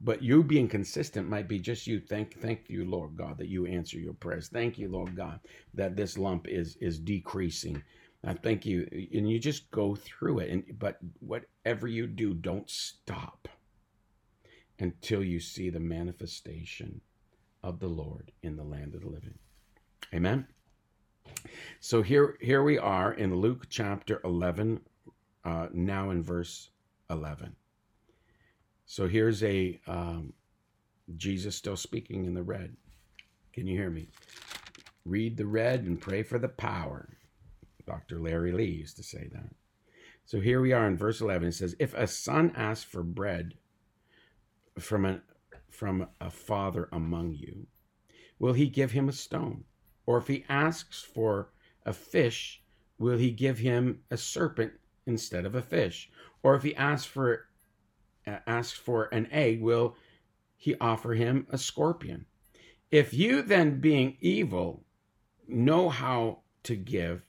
But 0.00 0.22
you 0.22 0.42
being 0.42 0.68
consistent 0.68 1.28
might 1.28 1.46
be 1.46 1.60
just 1.60 1.86
you. 1.86 2.00
Thank, 2.00 2.40
thank 2.40 2.68
you, 2.68 2.84
Lord 2.84 3.16
God, 3.16 3.38
that 3.38 3.48
you 3.48 3.66
answer 3.66 3.98
your 3.98 4.14
prayers. 4.14 4.48
Thank 4.48 4.76
you, 4.76 4.88
Lord 4.88 5.14
God, 5.14 5.38
that 5.74 5.94
this 5.96 6.18
lump 6.18 6.48
is 6.48 6.76
is 6.80 6.98
decreasing. 6.98 7.82
I 8.24 8.34
thank 8.34 8.66
you, 8.66 8.88
and 9.14 9.28
you 9.30 9.38
just 9.38 9.70
go 9.70 9.94
through 9.94 10.40
it. 10.40 10.50
And 10.50 10.78
but 10.78 10.98
whatever 11.20 11.86
you 11.86 12.08
do, 12.08 12.34
don't 12.34 12.68
stop 12.68 13.48
until 14.80 15.22
you 15.22 15.38
see 15.38 15.70
the 15.70 15.80
manifestation 15.80 17.00
of 17.62 17.78
the 17.78 17.88
Lord 17.88 18.32
in 18.42 18.56
the 18.56 18.64
land 18.64 18.94
of 18.94 19.02
the 19.02 19.08
living. 19.08 19.38
Amen. 20.12 20.46
So 21.80 22.02
here, 22.02 22.36
here 22.40 22.62
we 22.62 22.78
are 22.78 23.12
in 23.12 23.36
Luke 23.36 23.66
chapter 23.68 24.20
11, 24.24 24.80
uh, 25.44 25.68
now 25.72 26.10
in 26.10 26.22
verse 26.22 26.70
11. 27.10 27.54
So 28.86 29.08
here's 29.08 29.42
a 29.42 29.80
um, 29.86 30.32
Jesus 31.16 31.56
still 31.56 31.76
speaking 31.76 32.24
in 32.24 32.34
the 32.34 32.42
red. 32.42 32.76
Can 33.52 33.66
you 33.66 33.78
hear 33.78 33.90
me? 33.90 34.08
Read 35.04 35.36
the 35.36 35.46
red 35.46 35.84
and 35.84 36.00
pray 36.00 36.22
for 36.22 36.38
the 36.38 36.48
power. 36.48 37.08
Dr. 37.86 38.20
Larry 38.20 38.52
Lee 38.52 38.64
used 38.66 38.96
to 38.96 39.02
say 39.02 39.28
that. 39.32 39.50
So 40.24 40.40
here 40.40 40.60
we 40.60 40.72
are 40.72 40.86
in 40.86 40.96
verse 40.96 41.20
11. 41.20 41.48
It 41.48 41.52
says, 41.52 41.74
If 41.78 41.94
a 41.94 42.06
son 42.06 42.52
asks 42.54 42.84
for 42.84 43.02
bread 43.02 43.54
from 44.78 45.04
a, 45.04 45.20
from 45.68 46.06
a 46.20 46.30
father 46.30 46.88
among 46.92 47.34
you, 47.34 47.66
will 48.38 48.52
he 48.52 48.68
give 48.68 48.92
him 48.92 49.08
a 49.08 49.12
stone? 49.12 49.64
Or 50.06 50.18
if 50.18 50.28
he 50.28 50.44
asks 50.48 51.02
for 51.02 51.50
a 51.84 51.92
fish, 51.92 52.62
will 52.98 53.18
he 53.18 53.30
give 53.30 53.58
him 53.58 54.00
a 54.10 54.16
serpent 54.16 54.72
instead 55.06 55.46
of 55.46 55.54
a 55.54 55.62
fish? 55.62 56.10
Or 56.42 56.54
if 56.54 56.62
he 56.62 56.74
asks 56.76 57.06
for 57.06 57.46
uh, 58.26 58.38
asks 58.46 58.78
for 58.78 59.04
an 59.06 59.28
egg, 59.30 59.60
will 59.60 59.96
he 60.56 60.76
offer 60.80 61.14
him 61.14 61.46
a 61.50 61.58
scorpion? 61.58 62.26
If 62.90 63.14
you 63.14 63.42
then, 63.42 63.80
being 63.80 64.16
evil, 64.20 64.84
know 65.48 65.88
how 65.88 66.40
to 66.64 66.76
give 66.76 67.22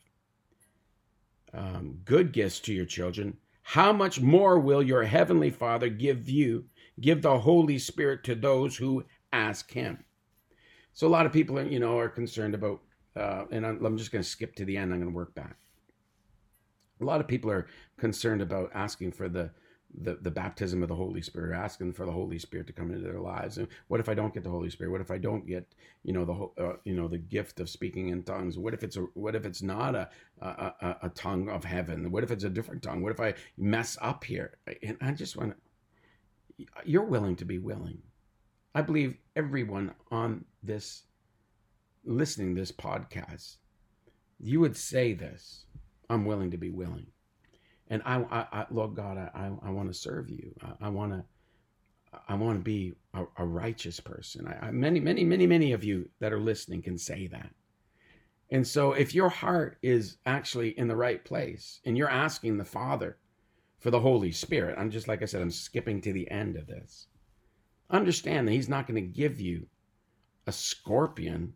um, 1.53 1.99
good 2.05 2.31
gifts 2.31 2.59
to 2.61 2.73
your 2.73 2.85
children, 2.85 3.37
how 3.61 3.93
much 3.93 4.19
more 4.19 4.59
will 4.59 4.83
your 4.83 5.03
heavenly 5.03 5.49
Father 5.49 5.89
give 5.89 6.29
you, 6.29 6.65
give 6.99 7.21
the 7.21 7.39
Holy 7.39 7.79
Spirit 7.79 8.23
to 8.25 8.35
those 8.35 8.75
who 8.75 9.05
ask 9.31 9.71
Him? 9.71 10.03
So 10.93 11.07
a 11.07 11.09
lot 11.09 11.25
of 11.25 11.31
people, 11.31 11.57
are, 11.57 11.65
you 11.65 11.79
know, 11.79 11.97
are 11.97 12.09
concerned 12.09 12.53
about, 12.53 12.81
uh, 13.15 13.45
and 13.51 13.65
I'm, 13.65 13.83
I'm 13.83 13.97
just 13.97 14.11
going 14.11 14.23
to 14.23 14.29
skip 14.29 14.55
to 14.55 14.65
the 14.65 14.77
end. 14.77 14.93
I'm 14.93 14.99
going 14.99 15.11
to 15.11 15.15
work 15.15 15.33
back 15.33 15.55
a 17.01 17.05
lot 17.05 17.19
of 17.19 17.27
people 17.27 17.51
are 17.51 17.67
concerned 17.97 18.41
about 18.41 18.71
asking 18.73 19.11
for 19.11 19.29
the 19.29 19.51
the, 20.01 20.17
the 20.21 20.31
baptism 20.31 20.81
of 20.81 20.89
the 20.89 20.95
Holy 20.95 21.21
Spirit, 21.21 21.55
asking 21.55 21.93
for 21.93 22.05
the 22.05 22.11
Holy 22.11 22.39
Spirit 22.39 22.65
to 22.67 22.73
come 22.73 22.89
into 22.89 23.03
their 23.03 23.19
lives. 23.19 23.57
And 23.57 23.67
what 23.87 23.99
if 23.99 24.09
I 24.09 24.15
don't 24.15 24.33
get 24.33 24.43
the 24.43 24.49
Holy 24.49 24.69
Spirit? 24.69 24.91
What 24.91 25.01
if 25.01 25.11
I 25.11 25.17
don't 25.19 25.45
get, 25.45 25.67
you 26.03 26.13
know, 26.13 26.25
the 26.25 26.63
uh, 26.63 26.75
you 26.83 26.95
know 26.95 27.07
the 27.07 27.19
gift 27.19 27.59
of 27.59 27.69
speaking 27.69 28.09
in 28.09 28.23
tongues? 28.23 28.57
What 28.57 28.73
if 28.73 28.83
it's 28.83 28.97
a 28.97 29.01
what 29.13 29.35
if 29.35 29.45
it's 29.45 29.61
not 29.61 29.95
a, 29.95 30.09
a 30.41 30.95
a 31.03 31.09
tongue 31.09 31.49
of 31.49 31.63
heaven? 31.63 32.11
What 32.11 32.23
if 32.23 32.31
it's 32.31 32.43
a 32.43 32.49
different 32.49 32.81
tongue? 32.81 33.01
What 33.01 33.11
if 33.11 33.19
I 33.19 33.35
mess 33.57 33.97
up 34.01 34.23
here? 34.23 34.57
And 34.81 34.97
I 35.01 35.11
just 35.11 35.37
want 35.37 35.53
to. 36.57 36.65
You're 36.85 37.03
willing 37.03 37.35
to 37.37 37.45
be 37.45 37.59
willing. 37.59 37.99
I 38.75 38.81
believe 38.81 39.17
everyone 39.35 39.93
on 40.11 40.45
this 40.63 41.03
listening 42.05 42.55
this 42.55 42.71
podcast, 42.71 43.57
you 44.39 44.59
would 44.59 44.75
say 44.75 45.13
this 45.13 45.65
I'm 46.09 46.25
willing 46.25 46.51
to 46.51 46.57
be 46.57 46.69
willing. 46.69 47.07
And 47.89 48.01
I, 48.05 48.17
I, 48.31 48.47
I 48.51 48.65
Lord 48.71 48.95
God, 48.95 49.17
I, 49.17 49.29
I, 49.33 49.67
I 49.67 49.69
want 49.71 49.89
to 49.89 49.93
serve 49.93 50.29
you. 50.29 50.53
I, 50.81 50.89
want 50.89 51.11
to, 51.13 51.23
I 52.27 52.35
want 52.35 52.57
to 52.57 52.63
be 52.63 52.93
a, 53.13 53.25
a 53.37 53.45
righteous 53.45 53.99
person. 53.99 54.47
I, 54.47 54.67
I, 54.67 54.71
many, 54.71 54.99
many, 54.99 55.23
many, 55.23 55.45
many 55.47 55.73
of 55.73 55.83
you 55.83 56.09
that 56.19 56.33
are 56.33 56.39
listening 56.39 56.81
can 56.81 56.97
say 56.97 57.27
that. 57.27 57.49
And 58.51 58.67
so, 58.67 58.93
if 58.93 59.15
your 59.15 59.29
heart 59.29 59.77
is 59.81 60.17
actually 60.25 60.77
in 60.77 60.87
the 60.87 60.95
right 60.95 61.23
place 61.23 61.79
and 61.85 61.97
you're 61.97 62.09
asking 62.09 62.57
the 62.57 62.65
Father 62.65 63.17
for 63.79 63.89
the 63.89 63.99
Holy 63.99 64.31
Spirit, 64.31 64.77
I'm 64.77 64.91
just 64.91 65.07
like 65.07 65.21
I 65.21 65.25
said, 65.25 65.41
I'm 65.41 65.49
skipping 65.49 66.01
to 66.01 66.13
the 66.13 66.29
end 66.29 66.55
of 66.55 66.67
this. 66.67 67.07
Understand 67.89 68.47
that 68.47 68.51
He's 68.51 68.69
not 68.69 68.85
going 68.85 68.95
to 68.95 69.01
give 69.01 69.41
you 69.41 69.65
a 70.45 70.51
scorpion 70.51 71.53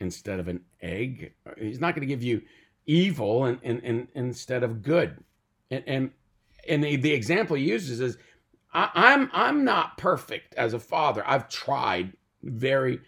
instead 0.00 0.40
of 0.40 0.48
an 0.48 0.60
egg. 0.80 1.34
He's 1.58 1.80
not 1.80 1.94
going 1.94 2.06
to 2.06 2.12
give 2.12 2.22
you 2.22 2.42
evil 2.90 3.44
and, 3.44 3.58
and, 3.62 3.80
and 3.84 4.08
instead 4.14 4.62
of 4.62 4.82
good. 4.82 5.22
And 5.70 5.84
and, 5.86 6.10
and 6.68 6.84
the, 6.84 6.96
the 6.96 7.12
example 7.12 7.56
he 7.56 7.64
uses 7.64 8.00
is 8.00 8.18
I, 8.74 8.90
I'm 8.94 9.30
I'm 9.32 9.64
not 9.64 9.96
perfect 9.96 10.54
as 10.54 10.74
a 10.74 10.80
father. 10.80 11.22
I've 11.26 11.48
tried 11.48 12.12
very 12.42 13.00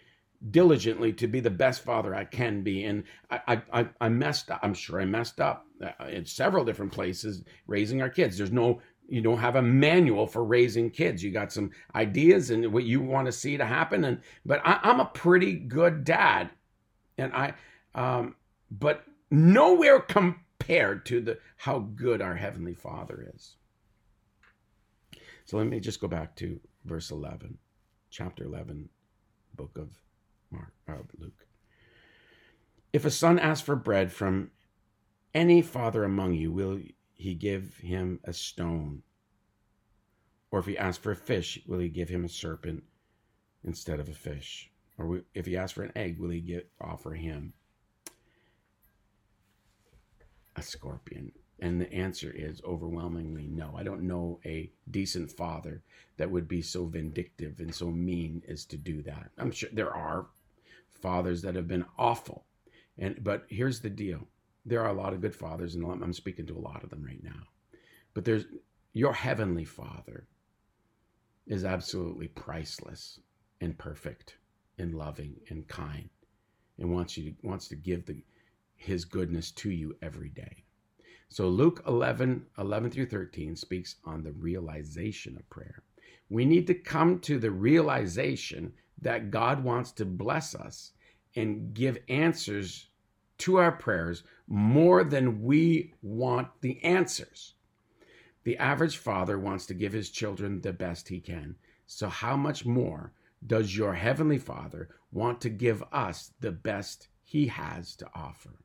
diligently 0.49 1.13
to 1.13 1.27
be 1.27 1.39
the 1.39 1.49
best 1.49 1.83
father 1.83 2.13
I 2.13 2.25
can 2.25 2.63
be. 2.63 2.83
And 2.83 3.03
I, 3.31 3.61
I, 3.71 3.87
I 4.01 4.09
messed 4.09 4.51
up. 4.51 4.59
I'm 4.61 4.73
sure 4.73 4.99
I 4.99 5.05
messed 5.05 5.39
up 5.39 5.65
uh, 5.81 6.05
in 6.07 6.25
several 6.25 6.65
different 6.65 6.91
places 6.91 7.43
raising 7.65 8.01
our 8.01 8.09
kids. 8.09 8.37
There's 8.37 8.51
no, 8.51 8.81
you 9.07 9.21
don't 9.21 9.37
have 9.37 9.55
a 9.55 9.61
manual 9.61 10.27
for 10.27 10.43
raising 10.43 10.89
kids. 10.89 11.23
You 11.23 11.31
got 11.31 11.53
some 11.53 11.71
ideas 11.95 12.49
and 12.49 12.73
what 12.73 12.83
you 12.83 12.99
want 13.01 13.27
to 13.27 13.31
see 13.31 13.55
to 13.57 13.65
happen. 13.65 14.03
And, 14.03 14.19
but 14.45 14.61
I, 14.65 14.79
I'm 14.83 14.99
a 14.99 15.05
pretty 15.05 15.53
good 15.55 16.03
dad. 16.03 16.49
And 17.17 17.31
I, 17.33 17.53
um, 17.95 18.35
but 18.69 19.05
nowhere 19.33 19.99
compared 19.99 21.07
to 21.07 21.19
the 21.19 21.39
how 21.57 21.79
good 21.79 22.21
our 22.21 22.35
heavenly 22.35 22.75
Father 22.75 23.31
is. 23.33 23.55
So 25.45 25.57
let 25.57 25.65
me 25.65 25.79
just 25.79 25.99
go 25.99 26.07
back 26.07 26.35
to 26.37 26.59
verse 26.85 27.09
11, 27.09 27.57
chapter 28.11 28.43
11, 28.45 28.89
book 29.55 29.77
of 29.77 29.89
Mark, 30.51 30.73
uh, 30.87 31.01
Luke. 31.17 31.47
If 32.93 33.05
a 33.05 33.11
son 33.11 33.39
asks 33.39 33.65
for 33.65 33.75
bread 33.75 34.11
from 34.11 34.51
any 35.33 35.63
father 35.63 36.03
among 36.03 36.35
you, 36.35 36.51
will 36.51 36.79
he 37.15 37.33
give 37.33 37.77
him 37.77 38.19
a 38.23 38.33
stone? 38.33 39.01
Or 40.51 40.59
if 40.59 40.67
he 40.67 40.77
asks 40.77 41.03
for 41.03 41.11
a 41.11 41.15
fish, 41.15 41.59
will 41.65 41.79
he 41.79 41.89
give 41.89 42.07
him 42.07 42.23
a 42.23 42.29
serpent 42.29 42.83
instead 43.63 43.99
of 43.99 44.07
a 44.07 44.13
fish? 44.13 44.69
Or 44.99 45.21
if 45.33 45.47
he 45.47 45.57
asks 45.57 45.73
for 45.73 45.83
an 45.83 45.91
egg, 45.95 46.19
will 46.19 46.29
he 46.29 46.59
offer 46.79 47.15
him 47.15 47.53
a 50.55 50.61
scorpion? 50.61 51.31
And 51.59 51.79
the 51.79 51.91
answer 51.93 52.31
is 52.31 52.61
overwhelmingly 52.65 53.47
no. 53.47 53.75
I 53.77 53.83
don't 53.83 54.03
know 54.03 54.39
a 54.45 54.71
decent 54.89 55.31
father 55.31 55.81
that 56.17 56.29
would 56.29 56.47
be 56.47 56.61
so 56.61 56.85
vindictive 56.85 57.59
and 57.59 57.73
so 57.73 57.89
mean 57.89 58.43
as 58.47 58.65
to 58.65 58.77
do 58.77 59.01
that. 59.03 59.29
I'm 59.37 59.51
sure 59.51 59.69
there 59.71 59.93
are 59.93 60.27
fathers 60.89 61.41
that 61.43 61.55
have 61.55 61.67
been 61.67 61.85
awful. 61.97 62.45
And 62.97 63.23
but 63.23 63.45
here's 63.49 63.79
the 63.79 63.89
deal. 63.89 64.27
There 64.65 64.81
are 64.81 64.89
a 64.89 65.01
lot 65.01 65.13
of 65.13 65.21
good 65.21 65.35
fathers 65.35 65.75
and 65.75 65.85
I'm 65.85 66.13
speaking 66.13 66.45
to 66.47 66.57
a 66.57 66.59
lot 66.59 66.83
of 66.83 66.89
them 66.89 67.03
right 67.03 67.23
now. 67.23 67.47
But 68.13 68.25
there's 68.25 68.45
your 68.93 69.13
heavenly 69.13 69.65
father 69.65 70.27
is 71.47 71.65
absolutely 71.65 72.27
priceless 72.27 73.19
and 73.61 73.77
perfect 73.77 74.37
and 74.77 74.95
loving 74.95 75.35
and 75.49 75.67
kind 75.67 76.09
and 76.77 76.91
wants 76.91 77.17
you 77.17 77.31
to, 77.31 77.47
wants 77.47 77.67
to 77.69 77.75
give 77.75 78.05
the 78.05 78.23
his 78.83 79.05
goodness 79.05 79.51
to 79.51 79.71
you 79.71 79.95
every 80.01 80.29
day. 80.29 80.63
So 81.29 81.47
Luke 81.47 81.83
11, 81.87 82.45
11 82.57 82.91
through 82.91 83.07
13 83.07 83.55
speaks 83.55 83.95
on 84.05 84.23
the 84.23 84.33
realization 84.33 85.35
of 85.35 85.49
prayer. 85.49 85.83
We 86.29 86.45
need 86.45 86.67
to 86.67 86.73
come 86.73 87.19
to 87.21 87.39
the 87.39 87.51
realization 87.51 88.73
that 89.01 89.31
God 89.31 89.63
wants 89.63 89.91
to 89.93 90.05
bless 90.05 90.53
us 90.53 90.91
and 91.35 91.73
give 91.73 91.97
answers 92.07 92.89
to 93.39 93.57
our 93.57 93.71
prayers 93.71 94.23
more 94.47 95.03
than 95.03 95.41
we 95.41 95.93
want 96.01 96.49
the 96.61 96.83
answers. 96.83 97.55
The 98.43 98.57
average 98.57 98.97
father 98.97 99.39
wants 99.39 99.65
to 99.67 99.73
give 99.73 99.93
his 99.93 100.09
children 100.09 100.61
the 100.61 100.73
best 100.73 101.07
he 101.07 101.19
can. 101.19 101.55
So, 101.87 102.09
how 102.09 102.35
much 102.35 102.65
more 102.65 103.13
does 103.45 103.75
your 103.75 103.93
heavenly 103.93 104.37
Father 104.37 104.89
want 105.11 105.41
to 105.41 105.49
give 105.49 105.83
us 105.91 106.31
the 106.39 106.51
best 106.51 107.07
he 107.23 107.47
has 107.47 107.95
to 107.97 108.07
offer? 108.13 108.62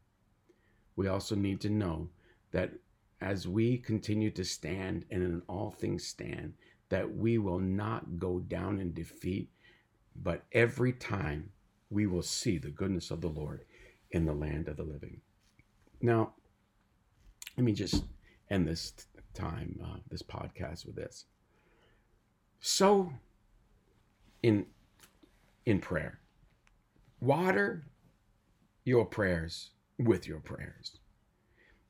We 0.99 1.07
also 1.07 1.37
need 1.37 1.61
to 1.61 1.71
know 1.71 2.09
that 2.51 2.73
as 3.21 3.47
we 3.47 3.79
continue 3.79 4.33
to 4.33 4.45
stand 4.45 5.05
and 5.13 5.23
in 5.23 5.43
all 5.49 5.71
things 5.71 6.05
stand, 6.05 6.55
that 6.89 7.15
we 7.15 7.39
will 7.39 7.61
not 7.61 8.19
go 8.19 8.41
down 8.41 8.81
in 8.81 8.93
defeat, 8.93 9.49
but 10.17 10.43
every 10.51 10.93
time 10.93 11.51
we 11.89 12.09
will 12.09 12.25
see 12.25 12.59
the 12.59 12.71
goodness 12.71 13.13
of 13.13 13.21
the 13.21 13.29
Lord 13.29 13.65
in 14.11 14.25
the 14.25 14.33
land 14.33 14.67
of 14.67 14.77
the 14.77 14.83
living. 14.83 15.21
Now, 16.01 16.33
let 17.57 17.63
me 17.63 17.75
just 17.75 18.03
end 18.51 18.67
this 18.67 18.93
time, 19.35 19.79
uh, 19.81 19.99
this 20.11 20.23
podcast 20.25 20.85
with 20.85 20.97
this. 20.97 21.27
So, 22.59 23.13
in 24.43 24.67
in 25.65 25.79
prayer, 25.79 26.19
water 27.21 27.87
your 28.85 29.05
prayers 29.05 29.71
with 29.99 30.27
your 30.27 30.41
prayers, 30.41 30.99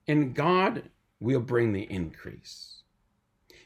and 0.07 0.35
God 0.35 0.91
will 1.21 1.41
bring 1.41 1.73
the 1.73 1.91
increase. 1.91 2.83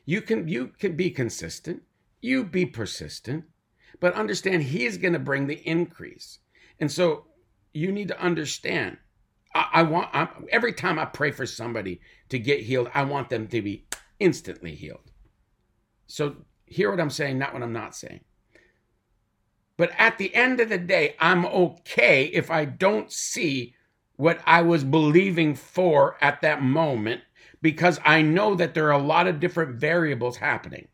You 0.05 0.21
can 0.21 0.49
you 0.49 0.69
can 0.79 0.97
be 0.97 1.11
consistent, 1.11 1.83
you 2.21 2.45
be 2.45 2.67
persistent, 2.67 3.45
but 4.01 4.15
understand 4.15 4.65
He's 4.65 4.99
going 4.99 5.13
to 5.13 5.19
bring 5.19 5.47
the 5.47 5.67
increase, 5.67 6.39
and 6.81 6.91
so 6.91 7.27
you 7.73 7.93
need 7.93 8.09
to 8.09 8.21
understand 8.21 8.99
I, 9.55 9.69
I 9.73 9.83
want 9.83 10.09
I, 10.13 10.29
every 10.51 10.73
time 10.73 10.99
I 10.99 11.05
pray 11.05 11.31
for 11.31 11.47
somebody 11.47 12.01
to 12.29 12.39
get 12.39 12.61
healed, 12.61 12.91
I 12.95 13.05
want 13.05 13.29
them 13.29 13.49
to 13.49 13.63
be 13.63 13.87
instantly 14.19 14.75
healed. 14.75 15.11
So 16.07 16.37
hear 16.67 16.91
what 16.91 17.01
I'm 17.01 17.11
saying, 17.11 17.39
not 17.39 17.53
what 17.53 17.63
I'm 17.63 17.73
not 17.73 17.95
saying. 17.95 18.21
But 19.77 19.93
at 19.99 20.19
the 20.19 20.35
end 20.35 20.61
of 20.61 20.69
the 20.69 20.79
day, 20.79 21.17
I'm 21.19 21.47
okay 21.47 22.25
if 22.27 22.51
I 22.51 22.65
don't 22.65 23.11
see 23.11 23.75
what 24.23 24.41
I 24.47 24.63
was 24.63 24.85
believing 24.85 25.57
for 25.57 26.17
at 26.21 26.43
that 26.43 26.63
moment 26.63 27.23
because 27.61 27.99
I 28.05 28.23
know 28.23 28.55
that 28.55 28.73
there 28.73 28.87
are 28.87 28.93
a 29.01 29.03
lot 29.03 29.27
of 29.27 29.41
different 29.41 29.75
variables 29.75 30.37
happening. 30.37 30.87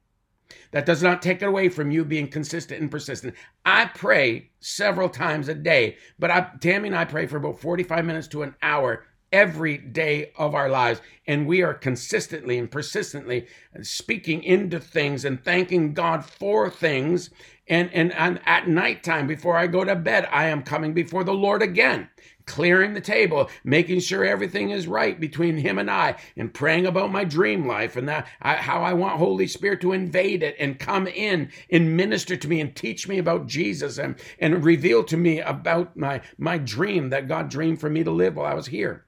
That 0.70 0.86
does 0.86 1.02
not 1.02 1.20
take 1.20 1.42
it 1.42 1.44
away 1.44 1.68
from 1.68 1.90
you 1.90 2.06
being 2.06 2.28
consistent 2.28 2.80
and 2.80 2.90
persistent. 2.90 3.34
I 3.66 3.84
pray 3.84 4.48
several 4.60 5.10
times 5.10 5.48
a 5.48 5.54
day, 5.54 5.98
but 6.18 6.30
I, 6.30 6.48
Tammy 6.60 6.88
and 6.88 6.96
I 6.96 7.04
pray 7.04 7.26
for 7.26 7.36
about 7.36 7.60
45 7.60 8.02
minutes 8.06 8.28
to 8.28 8.44
an 8.44 8.54
hour 8.62 9.04
every 9.30 9.76
day 9.76 10.32
of 10.38 10.54
our 10.54 10.70
lives. 10.70 11.02
And 11.26 11.46
we 11.46 11.62
are 11.62 11.74
consistently 11.74 12.56
and 12.58 12.70
persistently 12.70 13.46
speaking 13.82 14.42
into 14.42 14.80
things 14.80 15.26
and 15.26 15.44
thanking 15.44 15.92
God 15.92 16.24
for 16.24 16.70
things. 16.70 17.28
And, 17.66 17.90
and, 17.92 18.10
and 18.14 18.40
at 18.46 18.68
nighttime, 18.68 19.26
before 19.26 19.58
I 19.58 19.66
go 19.66 19.84
to 19.84 19.96
bed, 19.96 20.26
I 20.32 20.46
am 20.46 20.62
coming 20.62 20.94
before 20.94 21.24
the 21.24 21.34
Lord 21.34 21.60
again 21.60 22.08
clearing 22.48 22.94
the 22.94 23.00
table, 23.00 23.48
making 23.62 24.00
sure 24.00 24.24
everything 24.24 24.70
is 24.70 24.88
right 24.88 25.20
between 25.20 25.56
him 25.56 25.78
and 25.78 25.88
I, 25.88 26.16
and 26.36 26.52
praying 26.52 26.86
about 26.86 27.12
my 27.12 27.22
dream 27.22 27.66
life 27.66 27.94
and 27.96 28.08
that 28.08 28.26
I, 28.42 28.54
how 28.54 28.82
I 28.82 28.94
want 28.94 29.18
Holy 29.18 29.46
Spirit 29.46 29.80
to 29.82 29.92
invade 29.92 30.42
it 30.42 30.56
and 30.58 30.78
come 30.78 31.06
in 31.06 31.50
and 31.70 31.96
minister 31.96 32.36
to 32.36 32.48
me 32.48 32.60
and 32.60 32.74
teach 32.74 33.06
me 33.06 33.18
about 33.18 33.46
Jesus 33.46 33.98
and, 33.98 34.16
and 34.40 34.64
reveal 34.64 35.04
to 35.04 35.16
me 35.16 35.40
about 35.40 35.96
my, 35.96 36.22
my 36.38 36.58
dream 36.58 37.10
that 37.10 37.28
God 37.28 37.48
dreamed 37.48 37.80
for 37.80 37.90
me 37.90 38.02
to 38.02 38.10
live 38.10 38.34
while 38.34 38.46
I 38.46 38.54
was 38.54 38.66
here. 38.66 39.04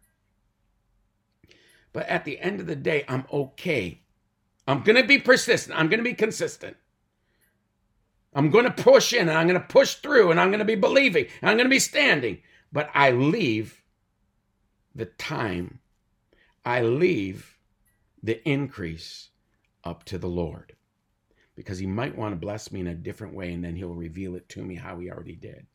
But 1.92 2.06
at 2.06 2.24
the 2.24 2.38
end 2.38 2.60
of 2.60 2.66
the 2.66 2.76
day, 2.76 3.04
I'm 3.08 3.26
okay. 3.32 4.02
I'm 4.68 4.82
going 4.82 5.00
to 5.00 5.06
be 5.06 5.18
persistent. 5.18 5.76
I'm 5.76 5.88
going 5.88 5.98
to 5.98 6.04
be 6.04 6.14
consistent. 6.14 6.76
I'm 8.32 8.50
going 8.50 8.64
to 8.64 8.70
push 8.70 9.12
in 9.12 9.28
and 9.28 9.36
I'm 9.36 9.48
going 9.48 9.60
to 9.60 9.66
push 9.66 9.96
through 9.96 10.30
and 10.30 10.38
I'm 10.38 10.50
going 10.50 10.60
to 10.60 10.64
be 10.64 10.76
believing. 10.76 11.26
I'm 11.42 11.56
going 11.56 11.66
to 11.66 11.70
be 11.70 11.80
standing 11.80 12.38
but 12.72 12.90
I 12.94 13.10
leave 13.10 13.82
the 14.94 15.06
time, 15.06 15.80
I 16.64 16.82
leave 16.82 17.58
the 18.22 18.46
increase 18.48 19.30
up 19.84 20.04
to 20.04 20.18
the 20.18 20.28
Lord 20.28 20.76
because 21.54 21.78
He 21.78 21.86
might 21.86 22.16
want 22.16 22.32
to 22.32 22.36
bless 22.36 22.70
me 22.70 22.80
in 22.80 22.86
a 22.86 22.94
different 22.94 23.34
way 23.34 23.52
and 23.52 23.64
then 23.64 23.76
He'll 23.76 23.94
reveal 23.94 24.34
it 24.34 24.48
to 24.50 24.62
me 24.62 24.74
how 24.74 24.98
He 24.98 25.10
already 25.10 25.36
did. 25.36 25.66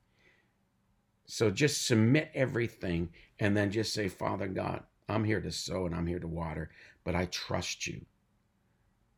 So 1.25 1.49
just 1.49 1.87
submit 1.87 2.31
everything 2.33 3.09
and 3.39 3.57
then 3.57 3.71
just 3.71 3.93
say, 3.93 4.07
Father 4.07 4.47
God, 4.47 4.83
I'm 5.09 5.23
here 5.23 5.41
to 5.41 5.51
sow 5.51 5.85
and 5.85 5.95
I'm 5.95 6.07
here 6.07 6.19
to 6.19 6.27
water, 6.27 6.69
but 7.03 7.15
I 7.15 7.25
trust 7.25 7.87
you. 7.87 8.05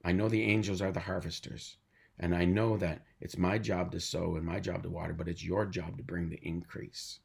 I 0.04 0.14
know 0.14 0.30
the 0.30 0.44
angels 0.44 0.82
are 0.82 0.92
the 0.92 1.02
harvesters. 1.02 1.78
And 2.20 2.34
I 2.34 2.46
know 2.46 2.78
that 2.78 3.04
it's 3.20 3.38
my 3.38 3.58
job 3.58 3.92
to 3.92 4.00
sow 4.00 4.36
and 4.38 4.46
my 4.46 4.60
job 4.60 4.84
to 4.84 4.90
water, 4.90 5.14
but 5.14 5.28
it's 5.28 5.44
your 5.44 5.66
job 5.66 5.98
to 5.98 6.04
bring 6.04 6.30
the 6.30 6.40
increase. 6.42 7.20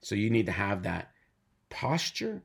So 0.00 0.14
you 0.14 0.30
need 0.30 0.46
to 0.46 0.52
have 0.52 0.82
that 0.82 1.10
posture 1.70 2.42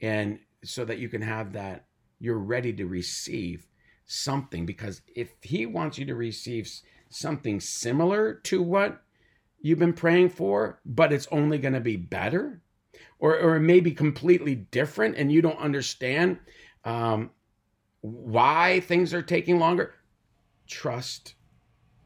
and 0.00 0.38
so 0.64 0.84
that 0.84 0.98
you 0.98 1.08
can 1.08 1.22
have 1.22 1.52
that 1.52 1.86
you're 2.18 2.38
ready 2.38 2.72
to 2.72 2.86
receive 2.86 3.66
something 4.06 4.66
because 4.66 5.02
if 5.14 5.30
he 5.42 5.66
wants 5.66 5.98
you 5.98 6.04
to 6.06 6.14
receive 6.14 6.68
something 7.08 7.60
similar 7.60 8.34
to 8.34 8.62
what 8.62 9.02
you've 9.60 9.78
been 9.78 9.92
praying 9.92 10.28
for 10.28 10.80
but 10.84 11.12
it's 11.12 11.28
only 11.30 11.58
going 11.58 11.74
to 11.74 11.80
be 11.80 11.96
better 11.96 12.60
or 13.18 13.38
or 13.38 13.56
it 13.56 13.60
may 13.60 13.80
be 13.80 13.92
completely 13.92 14.54
different 14.54 15.16
and 15.16 15.30
you 15.30 15.42
don't 15.42 15.58
understand 15.58 16.38
um, 16.84 17.30
why 18.00 18.80
things 18.80 19.14
are 19.14 19.22
taking 19.22 19.58
longer 19.58 19.94
trust 20.66 21.34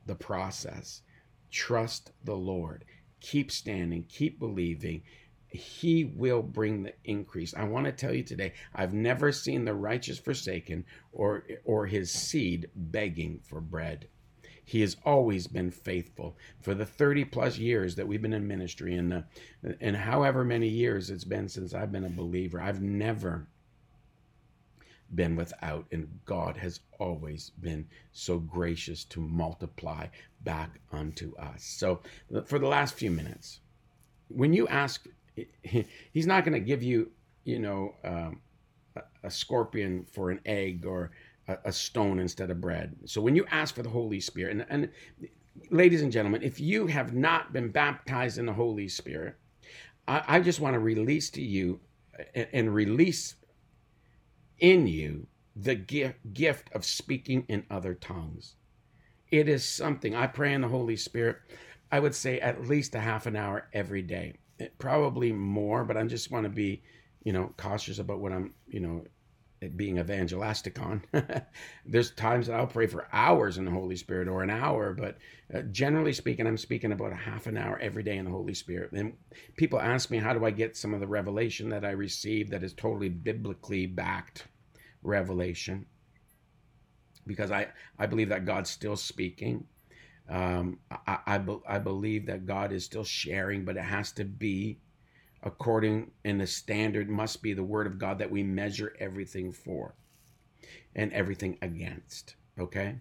the 0.07 0.15
process. 0.15 1.03
Trust 1.51 2.13
the 2.25 2.35
lord 2.37 2.85
keep 3.21 3.51
standing, 3.51 4.05
keep 4.09 4.39
believing. 4.39 5.03
He 5.49 6.05
will 6.05 6.43
bring 6.43 6.83
the 6.83 6.95
increase. 7.05 7.55
I 7.55 7.65
want 7.65 7.87
to 7.87 7.93
tell 7.93 8.13
you 8.13 8.23
today, 8.23 8.53
I've 8.75 8.93
never 8.93 9.33
seen 9.33 9.65
the 9.65 9.75
righteous 9.75 10.19
forsaken 10.19 10.85
or 11.13 11.45
or 11.65 11.87
his 11.87 12.11
seed 12.11 12.69
begging 12.75 13.41
for 13.43 13.61
bread. 13.61 14.09
He 14.65 14.81
has 14.81 14.97
always 15.05 15.47
been 15.47 15.71
faithful 15.71 16.37
for 16.61 16.75
the 16.75 16.85
30 16.85 17.25
plus 17.27 17.57
years 17.57 17.95
that 17.95 18.09
we've 18.09 18.21
been 18.21 18.33
in 18.33 18.49
ministry 18.49 18.97
and 18.97 19.13
the, 19.13 19.25
and 19.81 19.97
however 19.97 20.45
many 20.45 20.67
years 20.69 21.09
it's 21.09 21.25
been 21.25 21.49
since 21.49 21.73
I've 21.73 21.93
been 21.93 22.05
a 22.05 22.11
believer. 22.11 22.61
I've 22.61 22.83
never 22.83 23.47
been 25.15 25.37
without, 25.37 25.87
and 25.93 26.09
God 26.25 26.57
has 26.57 26.81
always 26.99 27.51
been 27.61 27.87
so 28.13 28.39
gracious 28.39 29.05
to 29.05 29.21
multiply 29.21 30.07
back 30.43 30.81
unto 30.93 31.37
us. 31.37 31.65
So, 31.65 32.01
for 32.47 32.59
the 32.59 32.67
last 32.67 32.95
few 32.95 33.11
minutes, 33.11 33.61
when 34.29 34.53
you 34.53 34.67
ask, 34.69 35.07
He's 36.13 36.27
not 36.27 36.45
going 36.45 36.55
to 36.55 36.61
give 36.61 36.83
you, 36.83 37.11
you 37.45 37.59
know, 37.59 37.95
um, 38.05 38.41
a, 39.23 39.31
scorpion 39.31 40.07
for 40.11 40.31
an 40.31 40.41
egg 40.47 40.87
or 40.87 41.11
a, 41.65 41.71
stone 41.73 42.19
instead 42.19 42.51
of 42.51 42.61
bread. 42.61 42.97
So, 43.05 43.21
when 43.21 43.37
you 43.37 43.45
ask 43.51 43.75
for 43.75 43.83
the 43.83 43.89
Holy 43.89 44.21
Spirit, 44.21 44.53
and, 44.53 44.67
and 44.69 44.89
ladies 45.71 46.03
and 46.03 46.11
gentlemen, 46.11 46.43
if 46.43 46.61
you 46.61 46.87
have 46.87 47.15
not 47.15 47.53
been 47.53 47.71
baptized 47.71 48.39
in 48.39 48.47
the 48.47 48.53
Holy 48.53 48.89
Spirit, 48.89 49.37
I, 50.09 50.23
I 50.27 50.41
just 50.41 50.61
want 50.61 50.75
to 50.75 50.81
release 50.81 51.31
to 51.31 51.43
you 51.43 51.81
and 52.53 52.75
release 52.75 53.35
in 54.59 54.87
you 54.87 55.27
the 55.55 55.75
gift 55.75 56.71
of 56.75 56.85
speaking 56.85 57.45
in 57.49 57.65
other 57.71 57.95
tongues. 57.95 58.57
It 59.31 59.49
is 59.49 59.65
something 59.67 60.15
I 60.15 60.27
pray 60.27 60.53
in 60.53 60.61
the 60.61 60.69
Holy 60.69 60.97
Spirit. 60.97 61.39
I 61.91 62.01
would 62.01 62.15
say 62.15 62.39
at 62.41 62.67
least 62.67 62.95
a 62.95 63.01
half 63.01 63.27
an 63.27 63.37
hour 63.37 63.69
every 63.73 64.03
day, 64.03 64.35
probably 64.79 65.33
more, 65.33 65.85
but 65.85 65.97
I 65.97 66.05
just 66.05 66.31
want 66.31 66.45
to 66.45 66.51
be, 66.51 66.83
you 67.25 67.33
know, 67.33 67.55
cautious 67.57 67.99
about 67.99 68.21
what 68.21 68.33
I'm, 68.33 68.55
you 68.69 68.81
know, 68.81 69.05
being 69.77 69.99
evangelistic 69.99 70.81
on. 70.81 71.03
There's 71.87 72.11
times 72.11 72.47
that 72.47 72.57
I'll 72.57 72.67
pray 72.67 72.87
for 72.87 73.09
hours 73.13 73.59
in 73.59 73.65
the 73.65 73.71
Holy 73.71 73.97
Spirit 73.97 74.29
or 74.29 74.43
an 74.43 74.51
hour, 74.51 74.93
but 74.93 75.17
uh, 75.55 75.63
generally 75.71 76.13
speaking, 76.13 76.47
I'm 76.47 76.59
speaking 76.59 76.93
about 76.93 77.13
a 77.13 77.17
half 77.17 77.47
an 77.47 77.57
hour 77.57 77.79
every 77.79 78.03
day 78.03 78.17
in 78.17 78.25
the 78.25 78.31
Holy 78.31 78.55
Spirit. 78.55 78.93
And 78.93 79.15
people 79.57 79.81
ask 79.81 80.11
me, 80.11 80.19
how 80.19 80.35
do 80.35 80.45
I 80.45 80.51
get 80.51 80.77
some 80.77 80.93
of 80.93 81.01
the 81.01 81.07
revelation 81.07 81.71
that 81.71 81.85
I 81.85 81.91
receive 81.91 82.51
that 82.51 82.63
is 82.63 82.75
totally 82.75 83.09
biblically 83.09 83.87
backed 83.87 84.47
revelation? 85.03 85.87
Because 87.27 87.51
I, 87.51 87.69
I 87.99 88.07
believe 88.07 88.29
that 88.29 88.45
God's 88.45 88.71
still 88.71 88.97
speaking. 88.97 89.67
Um, 90.29 90.81
I, 91.07 91.19
I, 91.27 91.39
be, 91.39 91.59
I 91.67 91.79
believe 91.79 92.27
that 92.27 92.47
God 92.47 92.73
is 92.73 92.85
still 92.85 93.05
sharing, 93.05 93.65
but 93.65 93.77
it 93.77 93.85
has 93.85 94.13
to 94.13 94.25
be 94.25 94.79
according 95.47 96.11
and 96.25 96.41
the 96.41 96.47
standard 96.47 97.09
must 97.09 97.41
be 97.41 97.55
the 97.55 97.63
word 97.63 97.87
of 97.87 97.99
God 97.99 98.19
that 98.19 98.31
we 98.31 98.43
measure 98.43 98.95
everything 98.99 99.53
for 99.53 99.95
and 100.97 101.13
everything 101.13 101.57
against. 101.63 102.35
Okay? 102.59 102.97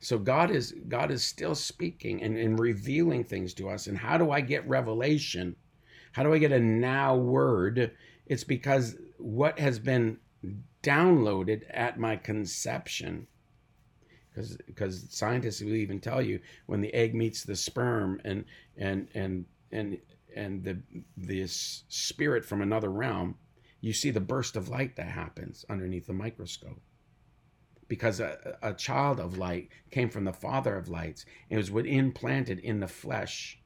So 0.00 0.18
God 0.18 0.50
is 0.50 0.74
God 0.88 1.12
is 1.12 1.22
still 1.22 1.54
speaking 1.54 2.22
and, 2.22 2.36
and 2.36 2.58
revealing 2.58 3.22
things 3.22 3.54
to 3.54 3.70
us. 3.70 3.86
And 3.86 3.96
how 3.96 4.18
do 4.18 4.32
I 4.32 4.40
get 4.40 4.68
revelation? 4.68 5.54
How 6.12 6.24
do 6.24 6.34
I 6.34 6.38
get 6.38 6.52
a 6.52 6.58
now 6.58 7.16
word? 7.16 7.92
It's 8.26 8.44
because 8.44 8.96
what 9.18 9.58
has 9.60 9.78
been 9.78 10.18
downloaded 10.82 11.62
at 11.70 11.98
my 11.98 12.16
conception 12.16 13.28
because 14.28 14.56
because 14.66 15.06
scientists 15.10 15.60
will 15.60 15.74
even 15.74 16.00
tell 16.00 16.20
you 16.20 16.40
when 16.66 16.80
the 16.80 16.92
egg 16.92 17.14
meets 17.14 17.44
the 17.44 17.54
sperm 17.54 18.20
and 18.24 18.44
and 18.76 19.08
and 19.14 19.44
and 19.70 19.98
and 20.34 20.64
the 20.64 20.78
this 21.16 21.84
spirit 21.88 22.44
from 22.44 22.60
another 22.60 22.90
realm 22.90 23.36
you 23.84 23.92
see 23.92 24.10
the 24.10 24.18
burst 24.18 24.56
of 24.56 24.70
light 24.70 24.96
that 24.96 25.08
happens 25.08 25.66
underneath 25.68 26.06
the 26.06 26.14
microscope. 26.14 26.80
Because 27.86 28.18
a, 28.18 28.56
a 28.62 28.72
child 28.72 29.20
of 29.20 29.36
light 29.36 29.68
came 29.90 30.08
from 30.08 30.24
the 30.24 30.32
father 30.32 30.74
of 30.78 30.88
lights 30.88 31.26
and 31.50 31.58
was 31.58 31.68
implanted 31.84 32.60
in 32.60 32.80
the 32.80 32.88
flesh. 32.88 33.60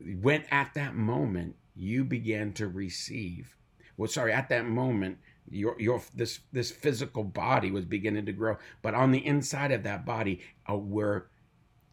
When 0.00 0.44
at 0.50 0.72
that 0.72 0.94
moment 0.94 1.56
you 1.74 2.02
began 2.04 2.52
to 2.54 2.66
receive 2.66 3.56
well 3.96 4.08
sorry 4.08 4.32
at 4.32 4.48
that 4.48 4.66
moment 4.66 5.18
your 5.50 5.74
your 5.80 6.02
this 6.14 6.40
this 6.52 6.70
physical 6.70 7.24
body 7.24 7.70
was 7.70 7.84
beginning 7.84 8.26
to 8.26 8.32
grow 8.32 8.56
but 8.82 8.94
on 8.94 9.10
the 9.10 9.24
inside 9.26 9.72
of 9.72 9.82
that 9.82 10.04
body 10.04 10.40
uh, 10.70 10.76
were 10.76 11.28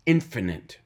infinite 0.05 0.79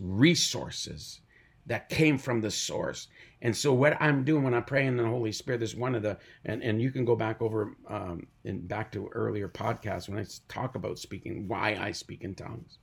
resources 0.00 1.20
that 1.66 1.88
came 1.88 2.18
from 2.18 2.40
the 2.40 2.50
source. 2.50 3.08
And 3.42 3.56
so 3.56 3.72
what 3.72 3.96
i'm 4.00 4.24
doing 4.24 4.42
when 4.42 4.54
i'm 4.54 4.64
praying 4.64 4.88
in 4.88 4.96
the 4.98 5.06
holy 5.06 5.32
spirit 5.32 5.62
is 5.62 5.74
one 5.74 5.94
of 5.94 6.02
the 6.02 6.18
and, 6.44 6.62
and 6.62 6.80
you 6.82 6.90
can 6.90 7.04
go 7.04 7.16
back 7.16 7.40
over 7.40 7.74
um 7.88 8.26
and 8.44 8.66
back 8.68 8.92
to 8.92 9.08
earlier 9.12 9.48
podcasts 9.48 10.08
when 10.08 10.18
i 10.18 10.26
talk 10.48 10.74
about 10.74 10.98
speaking 10.98 11.48
why 11.48 11.76
i 11.80 11.92
speak 11.92 12.22
in 12.22 12.34
tongues. 12.34 12.78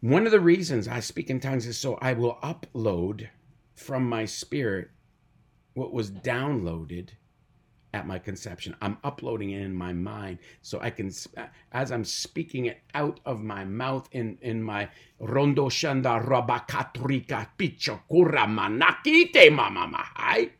One 0.00 0.26
of 0.26 0.32
the 0.32 0.40
reasons 0.40 0.88
i 0.88 1.00
speak 1.00 1.30
in 1.30 1.40
tongues 1.40 1.66
is 1.66 1.78
so 1.78 1.98
i 2.02 2.12
will 2.12 2.38
upload 2.42 3.28
from 3.74 4.08
my 4.08 4.24
spirit 4.24 4.90
what 5.74 5.92
was 5.92 6.10
downloaded 6.10 7.10
at 7.94 8.06
my 8.06 8.18
conception. 8.18 8.76
I'm 8.82 8.98
uploading 9.02 9.50
it 9.50 9.62
in 9.62 9.74
my 9.74 9.92
mind 9.92 10.38
so 10.62 10.78
I 10.80 10.90
can, 10.90 11.10
uh, 11.36 11.46
as 11.72 11.90
I'm 11.90 12.04
speaking 12.04 12.66
it 12.66 12.80
out 12.94 13.20
of 13.24 13.40
my 13.40 13.64
mouth 13.64 14.08
in, 14.12 14.38
in 14.42 14.62
my 14.62 14.88
rondo 15.18 15.68
shanda 15.68 16.22
rabakatrika 16.24 17.48
pichakura 17.58 18.46
manakite 18.46 19.50
mamamahai. 19.50 20.50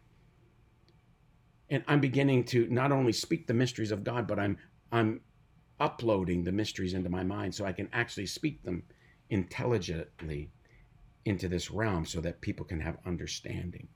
And 1.71 1.85
I'm 1.87 2.01
beginning 2.01 2.45
to 2.45 2.67
not 2.71 2.93
only 2.93 3.13
speak 3.13 3.47
the 3.47 3.55
mysteries 3.55 3.91
of 3.91 4.05
God, 4.05 4.27
but 4.27 4.39
I'm 4.39 4.57
I'm 4.91 5.21
uploading 5.81 6.45
the 6.45 6.53
mysteries 6.53 6.95
into 6.95 7.11
my 7.11 7.23
mind 7.23 7.55
so 7.55 7.67
I 7.67 7.73
can 7.73 7.89
actually 7.93 8.27
speak 8.27 8.63
them 8.63 8.83
intelligently 9.31 10.51
into 11.27 11.47
this 11.47 11.71
realm 11.71 12.07
so 12.07 12.23
that 12.23 12.41
people 12.41 12.65
can 12.65 12.81
have 12.81 12.97
understanding. 13.05 13.87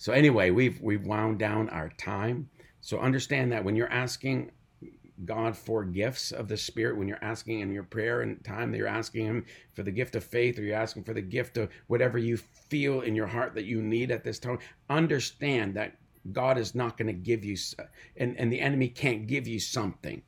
So 0.00 0.14
anyway, 0.14 0.48
we've 0.48 0.80
we've 0.80 1.04
wound 1.04 1.38
down 1.38 1.68
our 1.68 1.90
time. 1.90 2.48
So 2.80 2.98
understand 3.00 3.52
that 3.52 3.62
when 3.62 3.76
you're 3.76 3.92
asking 3.92 4.50
God 5.26 5.54
for 5.54 5.84
gifts 5.84 6.32
of 6.32 6.48
the 6.48 6.56
Spirit, 6.56 6.96
when 6.96 7.06
you're 7.06 7.22
asking 7.22 7.60
in 7.60 7.70
your 7.70 7.82
prayer 7.82 8.22
and 8.22 8.42
time 8.42 8.72
that 8.72 8.78
you're 8.78 8.86
asking 8.86 9.26
Him 9.26 9.44
for 9.74 9.82
the 9.82 9.90
gift 9.90 10.16
of 10.16 10.24
faith, 10.24 10.58
or 10.58 10.62
you're 10.62 10.74
asking 10.74 11.04
for 11.04 11.12
the 11.12 11.20
gift 11.20 11.58
of 11.58 11.68
whatever 11.88 12.16
you 12.16 12.38
feel 12.38 13.02
in 13.02 13.14
your 13.14 13.26
heart 13.26 13.54
that 13.54 13.66
you 13.66 13.82
need 13.82 14.10
at 14.10 14.24
this 14.24 14.38
time, 14.38 14.58
understand 14.88 15.74
that 15.74 15.98
God 16.32 16.56
is 16.56 16.74
not 16.74 16.96
going 16.96 17.08
to 17.08 17.12
give 17.12 17.44
you, 17.44 17.58
and, 18.16 18.38
and 18.38 18.50
the 18.50 18.60
enemy 18.62 18.88
can't 18.88 19.26
give 19.26 19.46
you 19.46 19.60
something 19.60 20.22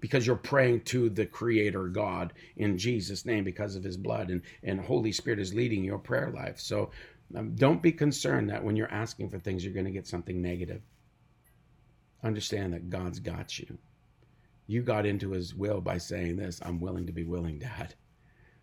because 0.00 0.26
you're 0.26 0.36
praying 0.36 0.80
to 0.82 1.08
the 1.10 1.26
creator 1.26 1.86
God 1.88 2.32
in 2.56 2.78
Jesus' 2.78 3.26
name 3.26 3.44
because 3.44 3.76
of 3.76 3.84
his 3.84 3.96
blood 3.96 4.30
and, 4.30 4.42
and 4.62 4.80
Holy 4.80 5.12
Spirit 5.12 5.38
is 5.38 5.54
leading 5.54 5.84
your 5.84 5.98
prayer 5.98 6.30
life. 6.30 6.58
So 6.58 6.90
um, 7.36 7.54
don't 7.54 7.82
be 7.82 7.92
concerned 7.92 8.50
that 8.50 8.64
when 8.64 8.76
you're 8.76 8.92
asking 8.92 9.30
for 9.30 9.38
things, 9.38 9.64
you're 9.64 9.74
going 9.74 9.86
to 9.86 9.92
get 9.92 10.06
something 10.06 10.40
negative. 10.40 10.82
Understand 12.22 12.72
that 12.72 12.90
God's 12.90 13.20
got 13.20 13.58
you. 13.58 13.78
You 14.66 14.82
got 14.82 15.06
into 15.06 15.30
his 15.30 15.54
will 15.54 15.80
by 15.80 15.98
saying 15.98 16.36
this 16.36 16.60
I'm 16.64 16.80
willing 16.80 17.06
to 17.06 17.12
be 17.12 17.24
willing, 17.24 17.58
Dad. 17.58 17.94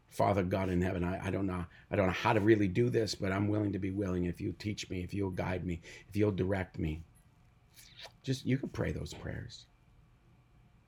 Father 0.09 0.43
God 0.43 0.69
in 0.69 0.81
heaven, 0.81 1.03
I, 1.03 1.27
I 1.27 1.31
don't 1.31 1.47
know 1.47 1.65
I 1.91 1.95
don't 1.95 2.07
know 2.07 2.13
how 2.13 2.33
to 2.33 2.39
really 2.39 2.67
do 2.67 2.89
this, 2.89 3.13
but 3.13 3.31
I'm 3.31 3.47
willing 3.47 3.73
to 3.73 3.79
be 3.79 3.91
willing 3.91 4.25
if 4.25 4.39
you 4.39 4.53
teach 4.53 4.89
me, 4.89 5.03
if 5.03 5.13
you'll 5.13 5.31
guide 5.31 5.65
me, 5.65 5.81
if 6.07 6.15
you'll 6.15 6.31
direct 6.31 6.79
me. 6.79 7.01
Just 8.23 8.45
you 8.45 8.57
can 8.57 8.69
pray 8.69 8.91
those 8.91 9.13
prayers. 9.13 9.65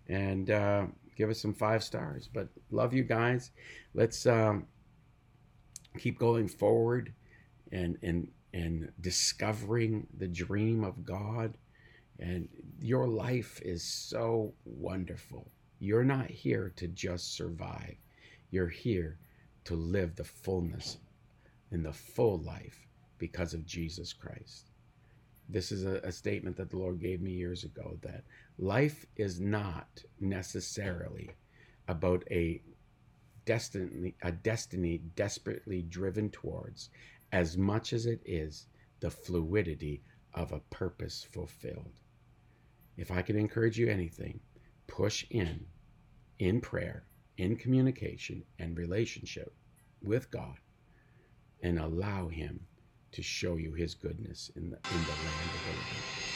and 0.08 0.52
uh, 0.52 0.86
give 1.18 1.30
us 1.30 1.42
some 1.42 1.54
five 1.54 1.84
stars. 1.84 2.30
But 2.34 2.48
love 2.72 2.94
you 2.94 3.04
guys. 3.04 3.52
Let's. 3.94 4.26
Um, 4.26 4.68
keep 5.98 6.20
going 6.20 6.48
forward 6.48 7.14
and 7.72 7.98
and 8.02 8.28
and 8.54 8.92
discovering 9.02 10.08
the 10.18 10.28
dream 10.28 10.84
of 10.84 11.06
God 11.06 11.58
and 12.20 12.48
your 12.80 13.08
life 13.08 13.60
is 13.64 13.84
so 13.84 14.54
wonderful. 14.66 15.50
You're 15.80 16.04
not 16.04 16.30
here 16.30 16.72
to 16.76 16.88
just 16.88 17.36
survive. 17.36 17.96
You're 18.52 18.70
here 18.70 19.18
to 19.66 19.76
live 19.76 20.16
the 20.16 20.24
fullness 20.24 20.98
in 21.72 21.84
the 21.84 21.94
full 21.94 22.38
life 22.40 22.88
because 23.18 23.54
of 23.54 23.66
Jesus 23.66 24.14
Christ. 24.14 24.70
This 25.50 25.72
is 25.72 25.86
a, 25.86 25.96
a, 26.04 26.12
statement 26.12 26.56
that 26.58 26.70
the 26.70 26.78
Lord 26.78 27.00
gave 27.00 27.22
me 27.22 27.32
years 27.32 27.64
ago 27.64 27.98
that 28.02 28.24
life 28.58 29.06
is 29.18 29.40
not 29.40 30.04
necessarily 30.20 31.32
about 31.88 32.24
a 32.32 32.62
destiny 33.46 34.16
a 34.22 34.32
destiny 34.32 35.00
desperately 35.16 35.82
driven 35.84 36.30
towards 36.30 36.90
as 37.32 37.58
much 37.58 37.94
as 37.94 38.06
it 38.06 38.22
is 38.26 38.68
the 39.00 39.10
fluidity 39.10 40.02
of 40.34 40.52
a 40.52 40.60
purpose 40.70 41.28
fulfilled. 41.32 42.00
If 42.98 43.12
I 43.12 43.22
can 43.22 43.38
encourage 43.38 43.78
you 43.78 43.90
anything, 43.90 44.40
push 44.88 45.26
in 45.30 45.66
in 46.40 46.62
prayer, 46.62 47.06
in 47.38 47.56
communication 47.56 48.44
and 48.60 48.78
relationship 48.78 49.54
with 50.02 50.30
God 50.32 50.58
and 51.62 51.80
allow 51.80 52.28
him 52.28 52.60
to 53.14 53.22
show 53.22 53.56
you 53.56 53.74
his 53.74 53.94
goodness 53.94 54.52
in 54.56 54.70
the 54.70 54.76
in 54.76 55.02
the 55.04 55.12
land 55.12 55.40
of 55.46 55.62
the 55.66 55.70
living. 55.70 55.84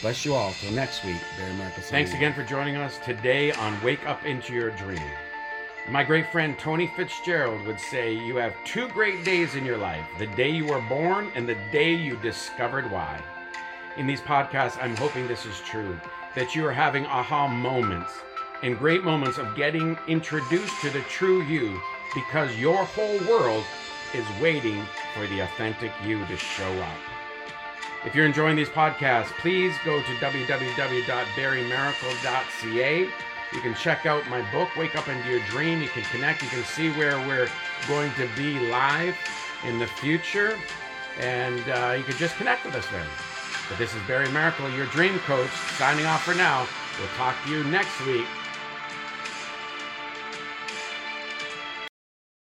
Bless 0.01 0.25
you 0.25 0.33
all. 0.33 0.51
Till 0.61 0.71
next 0.73 1.03
week, 1.03 1.17
Barry 1.37 1.53
Maracle. 1.53 1.83
Thanks 1.83 2.13
again 2.13 2.33
for 2.33 2.43
joining 2.43 2.75
us 2.75 2.97
today 3.03 3.51
on 3.51 3.83
Wake 3.83 4.07
Up 4.07 4.23
Into 4.25 4.53
Your 4.53 4.69
Dream. 4.71 5.01
My 5.89 6.03
great 6.03 6.29
friend 6.33 6.59
Tony 6.59 6.87
Fitzgerald 6.87 7.65
would 7.65 7.79
say, 7.79 8.13
You 8.13 8.35
have 8.35 8.53
two 8.65 8.89
great 8.89 9.23
days 9.23 9.55
in 9.55 9.63
your 9.63 9.77
life 9.77 10.05
the 10.19 10.27
day 10.27 10.49
you 10.49 10.65
were 10.65 10.81
born 10.81 11.31
and 11.33 11.47
the 11.47 11.55
day 11.71 11.93
you 11.93 12.17
discovered 12.17 12.91
why. 12.91 13.21
In 13.95 14.05
these 14.05 14.19
podcasts, 14.19 14.77
I'm 14.83 14.97
hoping 14.97 15.29
this 15.29 15.45
is 15.45 15.61
true, 15.61 15.97
that 16.35 16.53
you 16.53 16.65
are 16.65 16.73
having 16.73 17.05
aha 17.05 17.47
moments 17.47 18.11
and 18.63 18.77
great 18.77 19.05
moments 19.05 19.37
of 19.37 19.55
getting 19.55 19.97
introduced 20.09 20.73
to 20.81 20.89
the 20.89 20.99
true 21.03 21.41
you 21.43 21.79
because 22.13 22.53
your 22.57 22.83
whole 22.83 23.19
world 23.19 23.63
is 24.13 24.25
waiting 24.41 24.85
for 25.13 25.25
the 25.27 25.39
authentic 25.39 25.93
you 26.03 26.25
to 26.25 26.35
show 26.35 26.81
up. 26.81 26.97
If 28.05 28.13
you're 28.13 28.25
enjoying 28.25 28.57
these 28.57 28.67
podcasts, 28.67 29.31
please 29.39 29.73
go 29.85 30.01
to 30.01 30.11
www.barrymaracle.ca. 30.15 33.09
You 33.53 33.61
can 33.61 33.73
check 33.75 34.05
out 34.05 34.27
my 34.29 34.41
book, 34.51 34.75
Wake 34.75 34.95
Up 34.95 35.07
Into 35.07 35.29
Your 35.29 35.39
Dream. 35.47 35.81
You 35.81 35.87
can 35.89 36.03
connect. 36.03 36.43
You 36.43 36.49
can 36.49 36.63
see 36.63 36.91
where 36.91 37.17
we're 37.27 37.49
going 37.87 38.13
to 38.15 38.27
be 38.35 38.59
live 38.69 39.15
in 39.65 39.79
the 39.79 39.87
future. 39.87 40.57
And 41.19 41.59
uh, 41.69 41.95
you 41.97 42.03
can 42.03 42.17
just 42.17 42.35
connect 42.35 42.65
with 42.65 42.75
us 42.75 42.85
then. 42.91 43.07
But 43.69 43.77
this 43.77 43.93
is 43.93 44.01
Barry 44.03 44.27
Maracle, 44.27 44.75
your 44.75 44.85
dream 44.87 45.17
coach, 45.19 45.49
signing 45.77 46.05
off 46.05 46.23
for 46.23 46.35
now. 46.35 46.67
We'll 46.99 47.09
talk 47.17 47.35
to 47.45 47.51
you 47.51 47.63
next 47.65 48.05
week 48.05 48.27